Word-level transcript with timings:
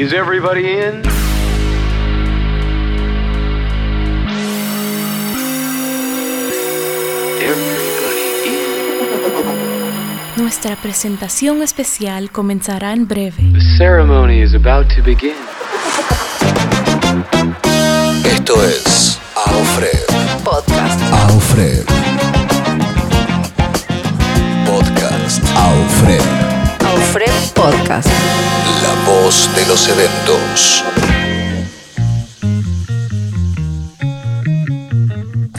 Is 0.00 0.14
everybody 0.14 0.78
in? 0.78 1.02
Everybody 7.42 8.22
in. 8.46 10.42
Nuestra 10.42 10.76
presentación 10.76 11.60
especial 11.60 12.30
comenzará 12.30 12.94
en 12.94 13.06
breve. 13.06 13.42
The 13.52 13.60
ceremony 13.76 14.40
is 14.40 14.54
about 14.54 14.88
to 14.94 15.02
begin. 15.02 15.36
Esto 18.24 18.64
es 18.64 19.20
Alfred 19.36 20.06
Podcast. 20.42 20.98
Alfred 21.12 21.84
Podcast 24.64 25.44
Alfred 25.54 26.59
Alfred 26.90 27.30
Podcast. 27.54 28.08
La 28.82 29.12
voz 29.12 29.48
de 29.54 29.64
los 29.66 29.88
eventos 29.88 30.84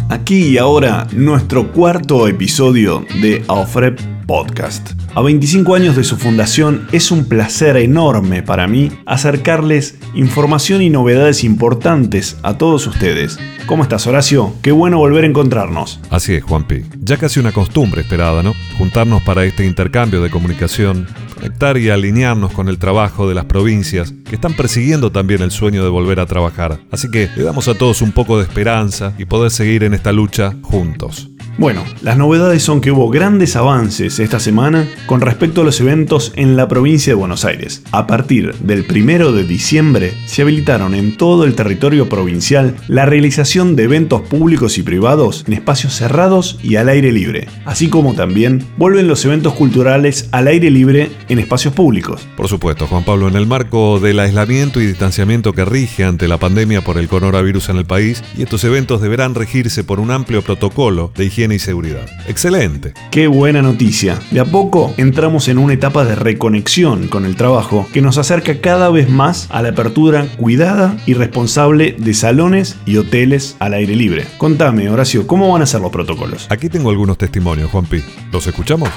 Aquí 0.10 0.50
y 0.50 0.58
ahora 0.58 1.08
nuestro 1.14 1.72
cuarto 1.72 2.28
episodio 2.28 3.06
de 3.22 3.46
Alfred 3.48 3.98
Podcast. 4.28 5.01
A 5.14 5.22
25 5.22 5.76
años 5.76 5.98
de 5.98 6.06
su 6.06 6.16
fundación 6.16 6.88
es 6.94 7.12
un 7.12 7.26
placer 7.26 7.76
enorme 7.76 8.44
para 8.44 8.66
mí 8.68 8.92
acercarles 9.06 9.98
información 10.14 10.82
y 10.82 10.90
novedades 10.90 11.44
importantes 11.44 12.38
a 12.44 12.58
todos 12.58 12.88
ustedes. 12.88 13.38
¿Cómo 13.66 13.84
estás 13.84 14.08
Horacio? 14.08 14.54
Qué 14.62 14.72
bueno 14.72 15.00
volver 15.00 15.26
a 15.26 15.28
encontrarnos. 15.28 16.00
Así 16.10 16.36
es, 16.36 16.44
Juanpi. 16.46 16.86
Ya 17.02 17.18
casi 17.18 17.42
una 17.42 17.52
costumbre 17.52 18.02
esperada, 18.02 18.42
¿no? 18.42 18.54
Juntarnos 18.78 19.22
para 19.24 19.44
este 19.44 19.66
intercambio 19.66 20.22
de 20.22 20.30
comunicación, 20.30 21.06
conectar 21.36 21.78
y 21.78 21.90
alinearnos 21.90 22.54
con 22.54 22.70
el 22.70 22.78
trabajo 22.78 23.28
de 23.28 23.36
las 23.36 23.46
provincias 23.46 24.14
que 24.30 24.36
están 24.36 24.54
persiguiendo 24.54 25.12
también 25.12 25.42
el 25.42 25.52
sueño 25.52 25.84
de 25.84 25.90
volver 25.90 26.22
a 26.22 26.26
trabajar. 26.26 26.80
Así 26.90 27.12
que 27.12 27.28
le 27.36 27.44
damos 27.44 27.68
a 27.68 27.76
todos 27.76 28.02
un 28.02 28.14
poco 28.14 28.38
de 28.38 28.44
esperanza 28.44 29.14
y 29.18 29.26
poder 29.26 29.52
seguir 29.52 29.84
en 29.84 29.94
esta 29.94 30.14
lucha 30.14 30.54
juntos. 30.62 31.30
Bueno, 31.58 31.84
las 32.02 32.18
novedades 32.18 32.64
son 32.64 32.82
que 32.82 32.92
hubo 32.92 33.10
grandes 33.10 33.56
avances 33.56 34.20
esta 34.20 34.40
semana 34.40 34.88
con 35.06 35.22
respecto 35.22 35.62
a 35.62 35.64
los 35.64 35.80
eventos 35.82 36.32
en 36.36 36.56
la 36.56 36.68
provincia 36.68 37.12
de 37.12 37.16
Buenos 37.16 37.46
Aires. 37.46 37.84
A 37.92 38.08
partir 38.08 38.56
del 38.56 38.86
1 38.90 39.32
de 39.34 39.44
diciembre 39.44 40.14
se 40.26 40.42
habilitaron 40.42 40.96
en 40.96 41.18
todo 41.18 41.44
el 41.44 41.54
territorio 41.54 42.10
provincial 42.10 42.76
la 42.88 43.06
realización 43.06 43.76
de 43.76 43.84
eventos 43.84 44.22
públicos 44.22 44.78
y 44.78 44.84
privados 44.84 45.44
en 45.46 45.54
espacios 45.54 45.94
cerrados 45.94 46.58
y 46.64 46.78
al 46.78 46.90
aire 46.90 47.12
libre, 47.12 47.48
así 47.66 47.90
como 47.90 48.14
también 48.14 48.66
vuelven 48.78 49.08
los 49.08 49.24
eventos 49.26 49.54
culturales 49.54 50.30
al 50.32 50.48
aire 50.48 50.72
libre 50.72 51.12
en 51.30 51.38
espacios 51.38 51.74
públicos. 51.74 52.28
Por 52.38 52.48
supuesto, 52.48 52.88
Juan 52.88 53.04
Pablo, 53.04 53.28
en 53.28 53.36
el 53.36 53.46
marco 53.46 54.00
del 54.00 54.20
aislamiento 54.20 54.82
y 54.82 54.88
distanciamiento 54.88 55.54
que 55.54 55.66
rige 55.66 56.06
ante 56.06 56.28
la 56.28 56.38
pandemia 56.38 56.82
por 56.82 56.98
el 56.98 57.08
coronavirus 57.08 57.70
en 57.70 57.78
el 57.78 57.86
país, 57.86 58.24
y 58.38 58.44
estos 58.44 58.64
eventos 58.64 59.02
deberán 59.02 59.36
regirse 59.36 59.84
por 59.84 60.00
un 60.00 60.12
amplio 60.12 60.42
protocolo 60.42 61.12
de 61.16 61.26
higiene 61.26 61.41
y 61.50 61.60
seguridad. 61.60 62.06
Excelente. 62.28 62.94
Qué 63.10 63.26
buena 63.26 63.64
noticia. 63.64 64.20
De 64.30 64.40
a 64.40 64.46
poco 64.46 64.94
entramos 64.98 65.48
en 65.48 65.58
una 65.58 65.74
etapa 65.74 66.06
de 66.06 66.14
reconexión 66.14 67.08
con 67.08 67.26
el 67.26 67.36
trabajo 67.36 67.88
que 67.92 68.02
nos 68.02 68.20
acerca 68.20 68.62
cada 68.62 68.90
vez 68.90 69.10
más 69.10 69.48
a 69.50 69.64
la 69.64 69.70
apertura 69.70 70.28
cuidada 70.38 70.96
y 71.08 71.16
responsable 71.16 71.96
de 71.98 72.14
salones 72.14 72.78
y 72.86 72.98
hoteles 72.98 73.56
al 73.60 73.74
aire 73.74 73.96
libre. 73.96 74.26
Contame, 74.38 74.90
Horacio, 74.90 75.26
¿cómo 75.26 75.52
van 75.52 75.64
a 75.64 75.66
ser 75.66 75.82
los 75.82 75.92
protocolos? 75.92 76.46
Aquí 76.50 76.70
tengo 76.70 76.92
algunos 76.92 77.18
testimonios, 77.18 77.72
Juanpi. 77.72 78.04
¿Los 78.32 78.46
escuchamos? 78.46 78.90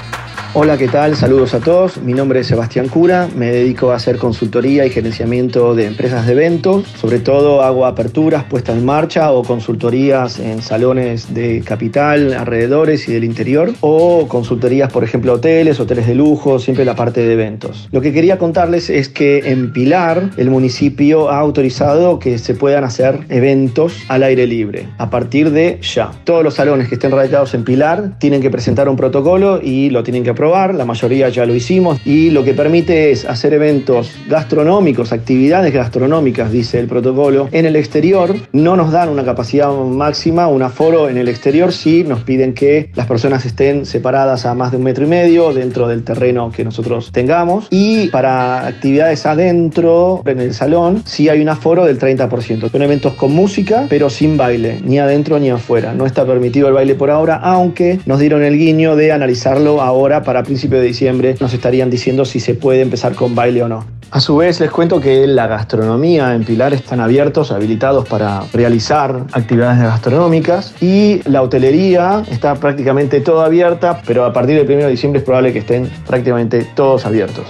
Hola, 0.57 0.79
¿qué 0.79 0.87
tal? 0.87 1.17
Saludos 1.17 1.53
a 1.53 1.59
todos. 1.59 2.01
Mi 2.01 2.13
nombre 2.13 2.39
es 2.39 2.47
Sebastián 2.47 2.87
Cura. 2.87 3.29
Me 3.35 3.51
dedico 3.51 3.91
a 3.91 3.97
hacer 3.97 4.19
consultoría 4.19 4.87
y 4.87 4.91
gerenciamiento 4.91 5.75
de 5.75 5.87
empresas 5.87 6.27
de 6.27 6.33
eventos. 6.33 6.87
Sobre 6.87 7.19
todo 7.19 7.61
hago 7.63 7.87
aperturas, 7.87 8.45
puestas 8.45 8.77
en 8.77 8.85
marcha 8.85 9.33
o 9.33 9.43
consultorías 9.43 10.39
en 10.39 10.63
salones 10.63 11.35
de 11.35 11.61
capital, 11.67 12.35
alrededores 12.35 13.09
y 13.09 13.13
del 13.15 13.25
interior. 13.25 13.73
O 13.81 14.29
consultorías, 14.29 14.93
por 14.93 15.03
ejemplo, 15.03 15.33
hoteles, 15.33 15.81
hoteles 15.81 16.07
de 16.07 16.15
lujo, 16.15 16.61
siempre 16.61 16.85
la 16.85 16.95
parte 16.95 17.23
de 17.23 17.33
eventos. 17.33 17.89
Lo 17.91 18.01
que 18.01 18.13
quería 18.13 18.39
contarles 18.39 18.91
es 18.91 19.09
que 19.09 19.51
en 19.51 19.73
Pilar 19.73 20.31
el 20.37 20.51
municipio 20.51 21.31
ha 21.31 21.41
autorizado 21.41 22.21
que 22.21 22.39
se 22.39 22.55
puedan 22.55 22.85
hacer 22.85 23.19
eventos 23.29 24.05
al 24.07 24.23
aire 24.23 24.47
libre 24.47 24.87
a 24.99 25.11
partir 25.11 25.51
de 25.51 25.81
ya. 25.83 26.13
Todos 26.23 26.45
los 26.45 26.55
salones 26.55 26.87
que 26.87 26.95
estén 26.95 27.11
radicados 27.11 27.55
en 27.55 27.65
Pilar 27.65 28.21
tienen 28.21 28.41
que 28.41 28.51
presentar 28.51 28.89
un 28.89 28.95
protocolo 28.95 29.59
y 29.61 29.91
lo 29.91 30.05
tienen 30.05 30.23
que 30.23 30.31
aprobar 30.31 30.44
la 30.53 30.85
mayoría 30.85 31.31
ya 31.31 31.47
lo 31.47 31.55
hicimos, 31.55 31.99
y 32.05 32.31
lo 32.31 32.45
que 32.45 32.53
permite 32.53 33.11
es 33.11 33.25
hacer 33.25 33.55
eventos 33.55 34.13
gastronómicos, 34.29 35.13
actividades 35.13 35.73
gastronómicas, 35.73 36.53
dice 36.53 36.79
el 36.79 36.87
protocolo, 36.87 37.49
en 37.51 37.65
el 37.67 37.77
exterior. 37.77 38.35
No 38.53 38.77
nos 38.77 38.93
dan 38.93 39.09
una 39.09 39.25
capacidad 39.25 39.73
máxima, 39.73 40.49
un 40.49 40.63
aforo 40.63 41.09
en 41.09 41.17
el 41.17 41.29
exterior, 41.29 41.73
sí 41.73 42.05
nos 42.05 42.21
piden 42.21 42.53
que 42.53 42.91
las 42.95 43.07
personas 43.07 43.47
estén 43.47 43.87
separadas 43.87 44.45
a 44.47 44.55
más 44.55 44.71
de 44.71 44.77
un 44.77 44.85
metro 44.85 45.05
y 45.05 45.09
medio 45.09 45.53
dentro 45.53 45.89
del 45.89 46.05
terreno 46.05 46.53
que 46.55 46.63
nosotros 46.63 47.11
tengamos. 47.11 47.67
Y 47.71 48.09
para 48.09 48.67
actividades 48.67 49.25
adentro, 49.27 50.23
en 50.27 50.41
el 50.41 50.55
salón, 50.55 51.03
sí 51.07 51.29
hay 51.29 51.41
un 51.41 51.49
aforo 51.49 51.85
del 51.87 51.99
30%. 51.99 52.71
Son 52.71 52.83
eventos 52.83 53.15
con 53.15 53.33
música, 53.33 53.87
pero 53.89 54.11
sin 54.11 54.37
baile, 54.37 54.81
ni 54.85 54.99
adentro 54.99 55.39
ni 55.39 55.51
afuera. 55.51 55.95
No 55.95 56.07
está 56.07 56.27
permitido 56.27 56.69
el 56.69 56.75
baile 56.75 56.95
por 56.95 57.11
ahora, 57.11 57.37
aunque 57.37 57.99
nos 58.07 58.21
dieron 58.21 58.43
el 58.43 58.59
guiño 58.59 58.97
de 58.97 59.13
analizarlo 59.13 59.81
ahora 59.81 60.23
principio 60.43 60.81
de 60.81 60.87
diciembre 60.87 61.37
nos 61.41 61.53
estarían 61.55 61.91
diciendo 61.91 62.25
si 62.25 62.41
se 62.41 62.55
puede 62.55 62.81
empezar 62.81 63.15
con 63.15 63.35
baile 63.35 63.63
o 63.63 63.69
no. 63.69 63.85
A 64.11 64.21
su 64.21 64.37
vez 64.37 64.61
les 64.61 64.71
cuento 64.71 65.01
que 65.01 65.27
la 65.27 65.47
gastronomía 65.47 66.35
en 66.35 66.45
Pilar 66.45 66.73
están 66.73 67.01
abiertos, 67.01 67.51
habilitados 67.51 68.09
para 68.09 68.45
realizar 68.53 69.25
actividades 69.33 69.83
gastronómicas 69.83 70.75
y 70.81 71.21
la 71.29 71.43
hotelería 71.43 72.23
está 72.31 72.55
prácticamente 72.55 73.21
toda 73.21 73.47
abierta, 73.47 74.03
pero 74.07 74.25
a 74.25 74.33
partir 74.33 74.57
del 74.57 74.71
1 74.71 74.85
de 74.85 74.91
diciembre 74.91 75.19
es 75.19 75.25
probable 75.25 75.53
que 75.53 75.59
estén 75.61 75.91
prácticamente 76.07 76.65
todos 76.75 77.07
abiertos. 77.07 77.47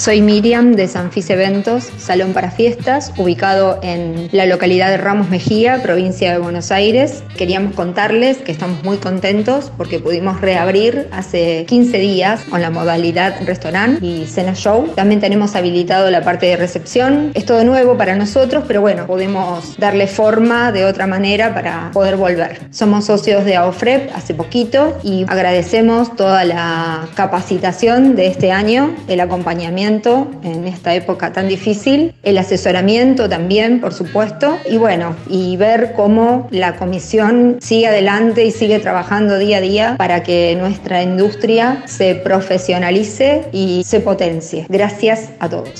Soy 0.00 0.22
Miriam 0.22 0.76
de 0.76 0.88
Sanfis 0.88 1.28
Eventos, 1.28 1.90
salón 1.98 2.32
para 2.32 2.50
fiestas, 2.50 3.12
ubicado 3.18 3.78
en 3.82 4.30
la 4.32 4.46
localidad 4.46 4.88
de 4.88 4.96
Ramos 4.96 5.28
Mejía, 5.28 5.82
provincia 5.82 6.32
de 6.32 6.38
Buenos 6.38 6.72
Aires. 6.72 7.22
Queríamos 7.36 7.74
contarles 7.74 8.38
que 8.38 8.50
estamos 8.50 8.82
muy 8.82 8.96
contentos 8.96 9.70
porque 9.76 9.98
pudimos 9.98 10.40
reabrir 10.40 11.08
hace 11.12 11.66
15 11.68 11.98
días 11.98 12.40
con 12.48 12.62
la 12.62 12.70
modalidad 12.70 13.44
restaurante 13.44 14.02
y 14.02 14.24
cena 14.24 14.54
show. 14.54 14.90
También 14.96 15.20
tenemos 15.20 15.54
habilitado 15.54 16.10
la 16.10 16.22
parte 16.22 16.46
de 16.46 16.56
recepción. 16.56 17.32
Es 17.34 17.44
todo 17.44 17.62
nuevo 17.64 17.98
para 17.98 18.16
nosotros, 18.16 18.64
pero 18.66 18.80
bueno, 18.80 19.06
podemos 19.06 19.76
darle 19.76 20.06
forma 20.06 20.72
de 20.72 20.86
otra 20.86 21.06
manera 21.06 21.52
para 21.52 21.90
poder 21.92 22.16
volver. 22.16 22.58
Somos 22.70 23.04
socios 23.04 23.44
de 23.44 23.56
AOFREP 23.56 24.16
hace 24.16 24.32
poquito 24.32 24.98
y 25.02 25.26
agradecemos 25.28 26.16
toda 26.16 26.46
la 26.46 27.06
capacitación 27.14 28.16
de 28.16 28.28
este 28.28 28.50
año, 28.50 28.96
el 29.06 29.20
acompañamiento 29.20 29.89
en 29.90 30.66
esta 30.68 30.94
época 30.94 31.32
tan 31.32 31.48
difícil, 31.48 32.14
el 32.22 32.38
asesoramiento 32.38 33.28
también, 33.28 33.80
por 33.80 33.92
supuesto, 33.92 34.56
y 34.70 34.76
bueno, 34.76 35.16
y 35.28 35.56
ver 35.56 35.92
cómo 35.96 36.46
la 36.50 36.76
comisión 36.76 37.56
sigue 37.60 37.88
adelante 37.88 38.44
y 38.44 38.52
sigue 38.52 38.78
trabajando 38.78 39.36
día 39.38 39.56
a 39.56 39.60
día 39.60 39.94
para 39.98 40.22
que 40.22 40.56
nuestra 40.56 41.02
industria 41.02 41.82
se 41.86 42.14
profesionalice 42.14 43.48
y 43.52 43.82
se 43.84 43.98
potencie. 44.00 44.66
Gracias 44.68 45.30
a 45.40 45.48
todos. 45.48 45.72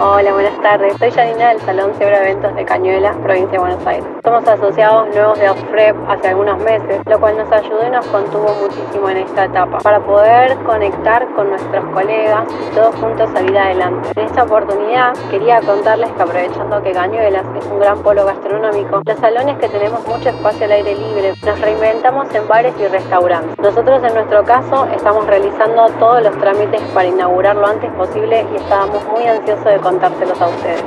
Hola, 0.00 0.32
buenas 0.32 0.56
tardes. 0.62 0.96
Soy 0.96 1.10
Janina 1.10 1.48
del 1.48 1.60
Salón 1.62 1.92
Cebra 1.98 2.22
Eventos 2.22 2.54
de 2.54 2.64
Cañuelas, 2.64 3.16
provincia 3.16 3.50
de 3.50 3.58
Buenos 3.58 3.84
Aires. 3.84 4.06
Somos 4.22 4.46
asociados 4.46 5.08
nuevos 5.12 5.38
de 5.40 5.50
OFREP 5.50 5.96
hace 6.08 6.28
algunos 6.28 6.58
meses, 6.62 7.00
lo 7.04 7.18
cual 7.18 7.36
nos 7.36 7.50
ayudó 7.50 7.84
y 7.84 7.90
nos 7.90 8.06
contuvo 8.06 8.46
muchísimo 8.62 9.10
en 9.10 9.16
esta 9.18 9.46
etapa 9.46 9.78
para 9.78 9.98
poder 9.98 10.56
conectar 10.58 11.26
con 11.34 11.50
nuestros 11.50 11.84
colegas 11.86 12.44
y 12.48 12.74
todos 12.76 12.94
juntos 12.94 13.28
salir 13.34 13.58
adelante. 13.58 14.10
En 14.14 14.26
esta 14.26 14.44
oportunidad 14.44 15.14
quería 15.30 15.60
contarles 15.62 16.10
que 16.12 16.22
aprovechando 16.22 16.80
que 16.80 16.92
Cañuelas 16.92 17.46
es 17.56 17.66
un 17.66 17.80
gran 17.80 17.98
polo 17.98 18.24
gastronómico, 18.24 19.02
los 19.04 19.18
salones 19.18 19.58
que 19.58 19.68
tenemos 19.68 20.06
mucho 20.06 20.28
espacio 20.28 20.66
al 20.66 20.72
aire 20.72 20.94
libre, 20.94 21.34
nos 21.44 21.60
reinventamos 21.60 22.32
en 22.32 22.46
bares 22.46 22.74
y 22.78 22.86
restaurantes. 22.86 23.58
Nosotros 23.58 24.00
en 24.04 24.14
nuestro 24.14 24.44
caso 24.44 24.86
estamos 24.94 25.26
realizando 25.26 25.88
todos 25.98 26.22
los 26.22 26.38
trámites 26.38 26.80
para 26.94 27.08
inaugurar 27.08 27.56
lo 27.56 27.66
antes 27.66 27.90
posible 27.92 28.46
y 28.52 28.56
estábamos 28.56 29.04
muy 29.06 29.26
ansiosos 29.26 29.57
de 29.64 29.78
contárselos 29.78 30.40
a 30.40 30.48
ustedes. 30.48 30.82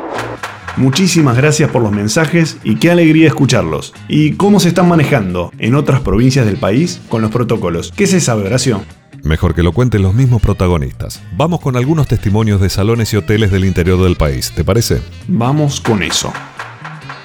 Muchísimas 0.78 1.36
gracias 1.36 1.70
por 1.70 1.82
los 1.82 1.92
mensajes 1.92 2.58
y 2.64 2.78
qué 2.78 2.92
alegría 2.92 3.28
escucharlos. 3.28 3.94
¿Y 4.08 4.34
cómo 4.34 4.60
se 4.60 4.70
están 4.70 4.88
manejando 4.88 5.52
en 5.60 5.76
otras 5.76 6.00
provincias 6.02 6.46
del 6.46 6.58
país 6.58 7.02
con 7.10 7.22
los 7.22 7.32
protocolos? 7.32 7.92
¿Qué 7.96 8.08
se 8.08 8.22
sabe, 8.22 8.46
Horacio? 8.46 8.82
Mejor 9.24 9.54
que 9.54 9.64
lo 9.64 9.72
cuenten 9.72 10.02
los 10.02 10.14
mismos 10.14 10.42
protagonistas. 10.42 11.22
Vamos 11.36 11.60
con 11.60 11.76
algunos 11.76 12.08
testimonios 12.08 12.60
de 12.60 12.70
salones 12.70 13.14
y 13.14 13.18
hoteles 13.18 13.52
del 13.52 13.66
interior 13.66 14.02
del 14.02 14.16
país, 14.16 14.52
¿te 14.56 14.64
parece? 14.64 15.02
Vamos 15.28 15.80
con 15.80 16.02
eso. 16.02 16.34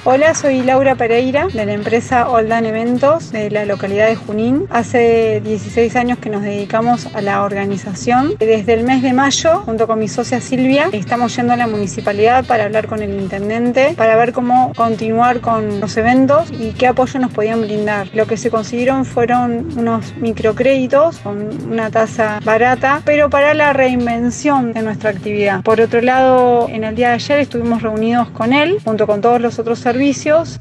Hola, 0.09 0.35
soy 0.35 0.63
Laura 0.63 0.95
Pereira 0.95 1.49
de 1.53 1.67
la 1.67 1.73
empresa 1.73 2.31
Oldan 2.31 2.65
Eventos 2.65 3.33
de 3.33 3.51
la 3.51 3.65
localidad 3.65 4.07
de 4.07 4.15
Junín. 4.15 4.69
Hace 4.71 5.41
16 5.41 5.97
años 5.97 6.19
que 6.19 6.31
nos 6.31 6.43
dedicamos 6.43 7.09
a 7.13 7.21
la 7.21 7.43
organización. 7.43 8.37
Desde 8.39 8.73
el 8.75 8.85
mes 8.85 9.03
de 9.03 9.13
mayo, 9.13 9.63
junto 9.65 9.89
con 9.89 9.99
mi 9.99 10.07
socia 10.07 10.41
Silvia, 10.41 10.91
estamos 10.93 11.35
yendo 11.35 11.55
a 11.55 11.57
la 11.57 11.67
municipalidad 11.67 12.45
para 12.45 12.67
hablar 12.67 12.87
con 12.87 13.03
el 13.03 13.21
intendente, 13.21 13.95
para 13.97 14.15
ver 14.15 14.33
cómo 14.33 14.73
continuar 14.77 15.41
con 15.41 15.81
los 15.81 15.97
eventos 15.97 16.53
y 16.53 16.71
qué 16.75 16.87
apoyo 16.87 17.19
nos 17.19 17.33
podían 17.33 17.63
brindar. 17.63 18.07
Lo 18.15 18.29
que 18.29 18.37
se 18.37 18.49
consiguieron 18.49 19.07
fueron 19.07 19.77
unos 19.77 20.15
microcréditos 20.19 21.19
con 21.19 21.49
una 21.69 21.91
tasa 21.91 22.39
barata, 22.45 23.03
pero 23.05 23.29
para 23.29 23.55
la 23.55 23.73
reinvención 23.73 24.73
de 24.73 24.83
nuestra 24.83 25.11
actividad. 25.11 25.65
Por 25.65 25.81
otro 25.81 26.01
lado, 26.01 26.69
en 26.69 26.85
el 26.85 26.95
día 26.95 27.09
de 27.09 27.15
ayer 27.15 27.41
estuvimos 27.41 27.83
reunidos 27.83 28.31
con 28.31 28.53
él, 28.53 28.79
junto 28.85 29.09
con 29.09 29.21
todos 29.21 29.41
los 29.41 29.59
otros 29.59 29.81
servicios 29.81 29.96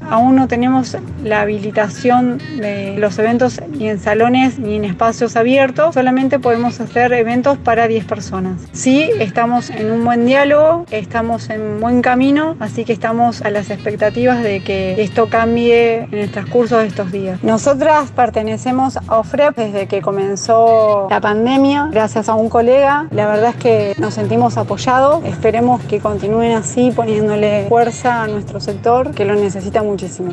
Aún 0.08 0.36
no 0.36 0.48
tenemos 0.48 0.96
la 1.22 1.42
habilitación 1.42 2.38
de 2.56 2.96
los 2.98 3.18
eventos 3.18 3.60
ni 3.70 3.88
en 3.88 4.00
salones 4.00 4.58
ni 4.58 4.76
en 4.76 4.84
espacios 4.84 5.36
abiertos. 5.36 5.94
Solamente 5.94 6.38
podemos 6.38 6.80
hacer 6.80 7.12
eventos 7.12 7.58
para 7.58 7.86
10 7.86 8.04
personas. 8.06 8.62
Sí, 8.72 9.10
estamos 9.20 9.70
en 9.70 9.90
un 9.90 10.04
buen 10.04 10.24
diálogo, 10.24 10.86
estamos 10.90 11.50
en 11.50 11.80
buen 11.80 12.00
camino, 12.00 12.56
así 12.60 12.84
que 12.84 12.92
estamos 12.92 13.42
a 13.42 13.50
las 13.50 13.70
expectativas 13.70 14.42
de 14.42 14.62
que 14.62 15.02
esto 15.02 15.28
cambie 15.28 16.08
en 16.10 16.18
el 16.18 16.30
transcurso 16.30 16.78
de 16.78 16.86
estos 16.86 17.12
días. 17.12 17.42
Nosotras 17.42 18.10
pertenecemos 18.12 18.96
a 18.96 19.18
OFREP 19.18 19.56
desde 19.56 19.86
que 19.86 20.00
comenzó 20.00 21.08
la 21.10 21.20
pandemia, 21.20 21.88
gracias 21.92 22.28
a 22.28 22.34
un 22.34 22.48
colega. 22.48 23.06
La 23.10 23.26
verdad 23.26 23.50
es 23.50 23.56
que 23.56 23.94
nos 23.98 24.14
sentimos 24.14 24.56
apoyados. 24.56 25.24
Esperemos 25.24 25.82
que 25.82 26.00
continúen 26.00 26.52
así 26.52 26.90
poniéndole 26.90 27.66
fuerza 27.68 28.22
a 28.22 28.26
nuestro 28.28 28.60
sector, 28.60 29.10
lo 29.26 29.34
necesita 29.34 29.82
muchísimo. 29.82 30.30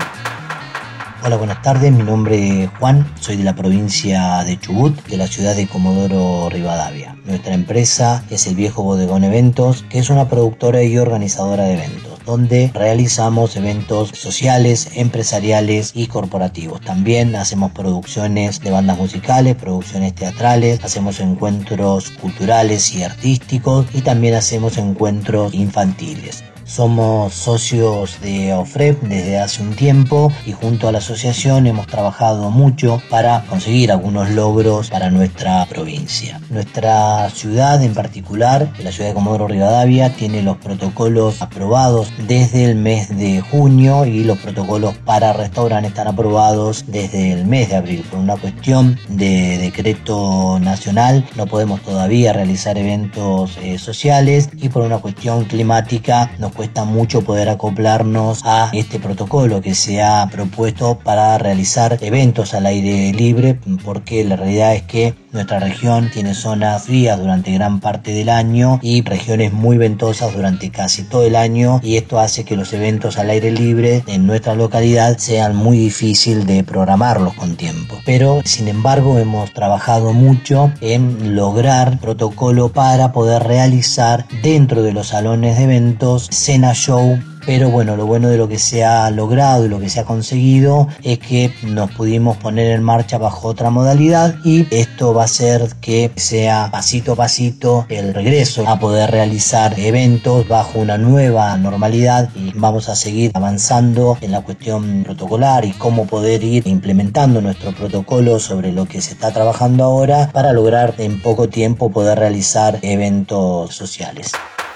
Hola, 1.25 1.38
buenas 1.38 1.62
tardes. 1.62 1.90
Mi 1.90 2.04
nombre 2.04 2.63
es 2.63 2.69
Juan, 2.80 3.10
soy 3.18 3.38
de 3.38 3.45
la 3.45 3.56
provincia 3.56 4.44
de 4.44 4.60
Chubut, 4.60 4.94
de 5.07 5.16
la 5.16 5.25
ciudad 5.25 5.56
de 5.56 5.68
Comodoro 5.68 6.50
Rivadavia. 6.50 7.16
Nuestra 7.24 7.54
empresa 7.54 8.25
es 8.30 8.45
el 8.45 8.56
Viejo 8.56 8.84
Bodegón 8.84 9.24
Eventos, 9.24 9.86
que 9.90 10.00
es 10.00 10.10
una 10.10 10.28
productora 10.28 10.84
y 10.84 10.98
organizadora 10.98 11.63
de 11.63 11.75
eventos, 11.75 12.19
donde 12.25 12.72
realizamos 12.74 13.56
eventos 13.56 14.10
sociales, 14.10 14.90
empresariales 14.95 15.94
y 15.95 16.07
corporativos. 16.07 16.81
También 16.81 17.38
hacemos 17.38 17.72
producciones 17.72 18.60
de 18.60 18.72
bandas 18.72 18.98
musicales, 18.98 19.56
producciones 19.56 20.13
teatrales, 20.16 20.84
hacemos 20.84 21.22
encuentros 21.22 22.10
culturales 22.22 22.94
y 22.94 23.04
artísticos 23.04 23.86
y 23.94 24.01
también 24.01 24.36
hacemos 24.36 24.78
encuentros 24.78 25.54
infantiles. 25.54 26.44
Somos 26.74 27.36
socios 27.36 28.20
de 28.20 28.52
OFREP 28.52 29.04
desde 29.04 29.38
hace 29.38 29.62
un 29.62 29.75
tiempo 29.75 30.31
y 30.44 30.54
junto 30.54 30.88
a 30.88 30.92
la 30.92 30.98
asociación 30.98 31.68
hemos 31.68 31.86
trabajado 31.86 32.50
mucho 32.50 33.00
para 33.12 33.44
conseguir 33.44 33.92
algunos 33.92 34.31
logros 34.31 34.90
para 34.90 35.12
nuestra 35.12 35.68
provincia. 35.68 36.42
Nuestra 36.50 37.30
ciudad 37.30 37.84
en 37.84 37.94
particular, 37.94 38.74
la 38.80 38.92
ciudad 38.92 39.10
de 39.10 39.14
Comodoro 39.14 39.48
Rivadavia, 39.48 40.16
tiene 40.16 40.42
los 40.42 40.58
protocolos 40.58 41.44
aprobados 41.44 42.12
desde 42.28 42.66
el 42.66 42.76
mes 42.76 43.16
de 43.16 43.42
junio 43.42 44.06
y 44.06 44.24
los 44.24 44.40
protocolos 44.40 44.96
para 44.98 45.31
restaurantes 45.31 45.92
están 45.92 46.08
aprobados 46.08 46.86
desde 46.88 47.34
el 47.34 47.46
mes 47.46 47.69
de 47.69 47.76
abril. 47.76 48.04
Por 48.10 48.19
una 48.19 48.38
cuestión 48.38 48.98
de 49.10 49.60
decreto 49.60 50.58
nacional 50.60 51.24
no 51.36 51.46
podemos 51.46 51.81
todavía 51.81 52.34
realizar 52.34 52.80
eventos 52.80 53.60
eh, 53.62 53.78
sociales 53.78 54.50
y 54.58 54.69
por 54.69 54.81
una 54.81 54.98
cuestión 54.98 55.46
climática 55.46 56.31
nos 56.40 56.52
cuesta 56.63 56.86
mucho 56.86 57.24
poder 57.24 57.50
acoplarnos 57.50 58.39
a 58.45 58.69
este 58.71 58.98
protocolo 58.98 59.60
que 59.60 59.75
se 59.75 60.01
ha 60.01 60.30
propuesto 60.31 60.98
para 60.98 61.38
realizar 61.38 61.98
eventos 62.00 62.54
al 62.54 62.68
aire 62.68 63.12
libre 63.12 63.60
porque 63.83 64.24
la 64.24 64.38
realidad 64.38 64.74
es 64.74 64.83
que 64.83 65.13
nuestra 65.33 65.60
región 65.60 66.12
tiene 66.13 66.36
zonas 66.36 66.83
frías 66.83 67.19
durante 67.19 67.51
gran 67.51 67.80
parte 67.80 68.12
del 68.12 68.30
año 68.30 68.80
y 68.83 69.01
regiones 69.01 69.51
muy 69.51 69.77
ventosas 69.77 70.33
durante 70.33 70.69
casi 70.69 71.04
todo 71.04 71.25
el 71.25 71.36
año 71.36 71.81
y 71.83 71.98
esto 71.98 72.19
hace 72.19 72.45
que 72.45 72.56
los 72.56 72.71
eventos 72.71 73.18
al 73.18 73.31
aire 73.31 73.51
libre 73.51 74.04
en 74.06 74.27
nuestra 74.27 74.54
localidad 74.54 75.18
sean 75.18 75.56
muy 75.56 75.77
difícil 75.77 76.45
de 76.45 76.63
programarlos 76.63 77.33
con 77.33 77.56
tiempo. 77.56 77.95
Pero 78.06 78.42
sin 78.45 78.68
embargo 78.68 79.18
hemos 79.18 79.51
trabajado 79.54 80.13
mucho 80.13 80.71
en 80.81 81.36
lograr 81.36 82.00
protocolo 82.00 82.69
para 82.69 83.12
poder 83.12 83.42
realizar 83.44 84.27
dentro 84.44 84.83
de 84.83 84.94
los 84.94 85.07
salones 85.07 85.57
de 85.57 85.63
eventos 85.63 86.27
cena 86.44 86.74
show 86.74 87.18
pero 87.45 87.69
bueno, 87.69 87.98
lo 87.98 88.06
bueno 88.06 88.30
de 88.30 88.38
lo 88.38 88.48
que 88.48 88.57
se 88.57 88.86
ha 88.86 89.10
logrado 89.12 89.66
y 89.66 89.69
lo 89.69 89.80
que 89.80 89.90
se 89.90 90.00
ha 90.00 90.06
conseguido 90.06 90.88
es 91.04 91.19
que 91.19 91.54
nos 91.63 91.92
pudimos 91.92 92.38
poner 92.38 92.72
en 92.72 92.84
marcha 92.84 93.18
bajo 93.18 93.50
otra 93.50 93.69
modalidad 93.69 94.36
y 94.45 94.66
esto 94.74 95.13
va 95.13 95.24
a 95.24 95.25
hacer 95.25 95.69
que 95.81 96.12
sea 96.16 96.69
pasito 96.72 97.13
a 97.13 97.16
pasito 97.18 97.86
el 97.90 98.13
regreso 98.13 98.66
a 98.68 98.80
poder 98.80 99.12
realizar 99.12 99.78
eventos 99.78 100.48
bajo 100.48 100.80
una 100.80 100.98
nueva 100.98 101.57
normalidad 101.57 102.30
y 102.34 102.54
vamos 102.56 102.88
a 102.88 102.95
seguir 102.95 103.31
avanzando 103.34 104.18
en 104.22 104.31
la 104.31 104.42
cuestión 104.42 105.04
protocolar 105.04 105.66
y 105.66 105.72
cómo 105.72 106.07
poder 106.07 106.44
ir 106.44 106.66
implementando 106.66 107.42
nuestro 107.42 107.74
protocolo 107.74 108.40
sobre 108.40 108.72
lo 108.72 108.86
que 108.86 109.01
se 109.01 109.12
está 109.12 109.31
trabajando 109.31 109.84
ahora 109.84 110.30
para 110.31 110.54
lograr 110.54 110.95
en 110.98 111.22
poco 111.22 111.50
tiempo 111.50 111.92
poder 111.92 112.19
realizar 112.19 112.80
eventos 112.81 113.75
sociales. 113.75 114.31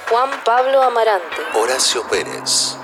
Juan 0.10 0.30
Pablo 0.46 0.82
Amarante. 0.84 1.36
Horacio 1.54 2.02
Pérez. 2.10 2.78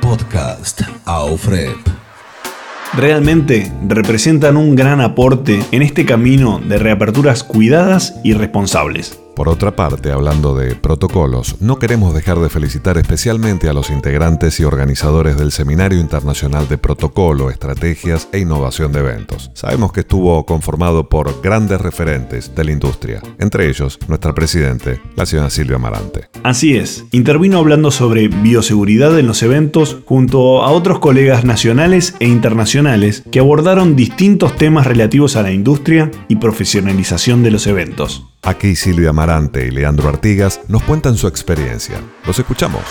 Podcast 0.00 0.80
AOFREP. 1.04 1.76
Realmente 2.92 3.72
representan 3.86 4.56
un 4.56 4.74
gran 4.74 5.00
aporte 5.00 5.64
en 5.70 5.82
este 5.82 6.04
camino 6.04 6.58
de 6.58 6.78
reaperturas 6.78 7.44
cuidadas 7.44 8.14
y 8.24 8.34
responsables. 8.34 9.21
Por 9.34 9.48
otra 9.48 9.74
parte, 9.74 10.12
hablando 10.12 10.54
de 10.54 10.74
protocolos, 10.76 11.56
no 11.60 11.78
queremos 11.78 12.14
dejar 12.14 12.38
de 12.38 12.50
felicitar 12.50 12.98
especialmente 12.98 13.68
a 13.68 13.72
los 13.72 13.88
integrantes 13.88 14.60
y 14.60 14.64
organizadores 14.64 15.38
del 15.38 15.52
Seminario 15.52 15.98
Internacional 15.98 16.68
de 16.68 16.76
Protocolo, 16.76 17.50
Estrategias 17.50 18.28
e 18.32 18.40
Innovación 18.40 18.92
de 18.92 19.00
Eventos. 19.00 19.50
Sabemos 19.54 19.92
que 19.92 20.00
estuvo 20.00 20.44
conformado 20.44 21.08
por 21.08 21.40
grandes 21.40 21.80
referentes 21.80 22.54
de 22.54 22.64
la 22.64 22.72
industria, 22.72 23.22
entre 23.38 23.68
ellos 23.68 23.98
nuestra 24.06 24.34
presidente, 24.34 25.00
la 25.16 25.24
señora 25.24 25.48
Silvia 25.48 25.76
Amarante. 25.76 26.28
Así 26.42 26.76
es, 26.76 27.04
intervino 27.10 27.58
hablando 27.58 27.90
sobre 27.90 28.28
bioseguridad 28.28 29.18
en 29.18 29.26
los 29.26 29.42
eventos 29.42 29.98
junto 30.04 30.62
a 30.62 30.70
otros 30.70 30.98
colegas 30.98 31.44
nacionales 31.44 32.14
e 32.20 32.28
internacionales 32.28 33.22
que 33.32 33.40
abordaron 33.40 33.96
distintos 33.96 34.56
temas 34.56 34.86
relativos 34.86 35.36
a 35.36 35.42
la 35.42 35.52
industria 35.52 36.10
y 36.28 36.36
profesionalización 36.36 37.42
de 37.42 37.50
los 37.50 37.66
eventos. 37.66 38.31
Aquí 38.44 38.74
Silvia 38.74 39.10
Amarante 39.10 39.64
y 39.68 39.70
Leandro 39.70 40.08
Artigas 40.08 40.60
nos 40.66 40.82
cuentan 40.82 41.16
su 41.16 41.28
experiencia. 41.28 42.00
Los 42.26 42.40
escuchamos. 42.40 42.82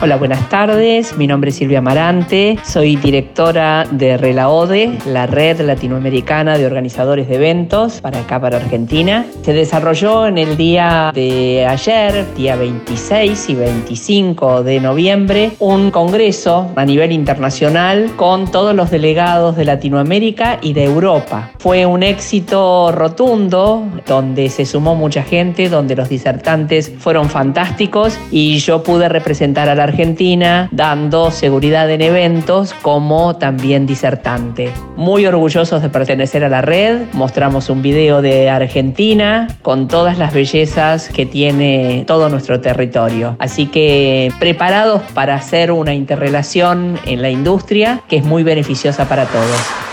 Hola, 0.00 0.14
buenas 0.14 0.48
tardes. 0.48 1.16
Mi 1.16 1.26
nombre 1.26 1.50
es 1.50 1.56
Silvia 1.56 1.80
Amarante. 1.80 2.56
Soy 2.62 2.94
directora 2.94 3.84
de 3.90 4.16
RELAODE, 4.16 4.96
la 5.06 5.26
red 5.26 5.60
latinoamericana 5.60 6.56
de 6.56 6.66
organizadores 6.66 7.26
de 7.26 7.34
eventos 7.34 8.00
para 8.00 8.20
acá, 8.20 8.40
para 8.40 8.58
Argentina. 8.58 9.26
Se 9.42 9.52
desarrolló 9.52 10.28
en 10.28 10.38
el 10.38 10.56
día 10.56 11.10
de 11.12 11.66
ayer, 11.66 12.32
día 12.36 12.54
26 12.54 13.50
y 13.50 13.54
25 13.56 14.62
de 14.62 14.78
noviembre, 14.78 15.50
un 15.58 15.90
congreso 15.90 16.70
a 16.76 16.84
nivel 16.84 17.10
internacional 17.10 18.12
con 18.14 18.52
todos 18.52 18.76
los 18.76 18.92
delegados 18.92 19.56
de 19.56 19.64
Latinoamérica 19.64 20.60
y 20.62 20.74
de 20.74 20.84
Europa. 20.84 21.50
Fue 21.58 21.86
un 21.86 22.04
éxito 22.04 22.92
rotundo, 22.92 23.84
donde 24.06 24.48
se 24.48 24.64
sumó 24.64 24.94
mucha 24.94 25.24
gente, 25.24 25.68
donde 25.68 25.96
los 25.96 26.08
disertantes 26.08 26.92
fueron 27.00 27.28
fantásticos 27.28 28.16
y 28.30 28.58
yo 28.58 28.84
pude 28.84 29.08
representar 29.08 29.68
a 29.68 29.74
la 29.74 29.87
Argentina, 29.88 30.68
dando 30.70 31.30
seguridad 31.30 31.90
en 31.90 32.02
eventos 32.02 32.74
como 32.82 33.36
también 33.36 33.86
disertante. 33.86 34.70
Muy 34.96 35.26
orgullosos 35.26 35.82
de 35.82 35.88
pertenecer 35.88 36.44
a 36.44 36.48
la 36.48 36.62
red, 36.62 37.02
mostramos 37.12 37.70
un 37.70 37.82
video 37.82 38.22
de 38.22 38.50
Argentina 38.50 39.48
con 39.62 39.88
todas 39.88 40.18
las 40.18 40.32
bellezas 40.32 41.08
que 41.08 41.26
tiene 41.26 42.04
todo 42.06 42.28
nuestro 42.28 42.60
territorio. 42.60 43.36
Así 43.38 43.66
que 43.66 44.32
preparados 44.38 45.02
para 45.14 45.34
hacer 45.34 45.72
una 45.72 45.94
interrelación 45.94 46.98
en 47.06 47.22
la 47.22 47.30
industria 47.30 48.00
que 48.08 48.16
es 48.16 48.24
muy 48.24 48.42
beneficiosa 48.42 49.08
para 49.08 49.24
todos. 49.26 49.87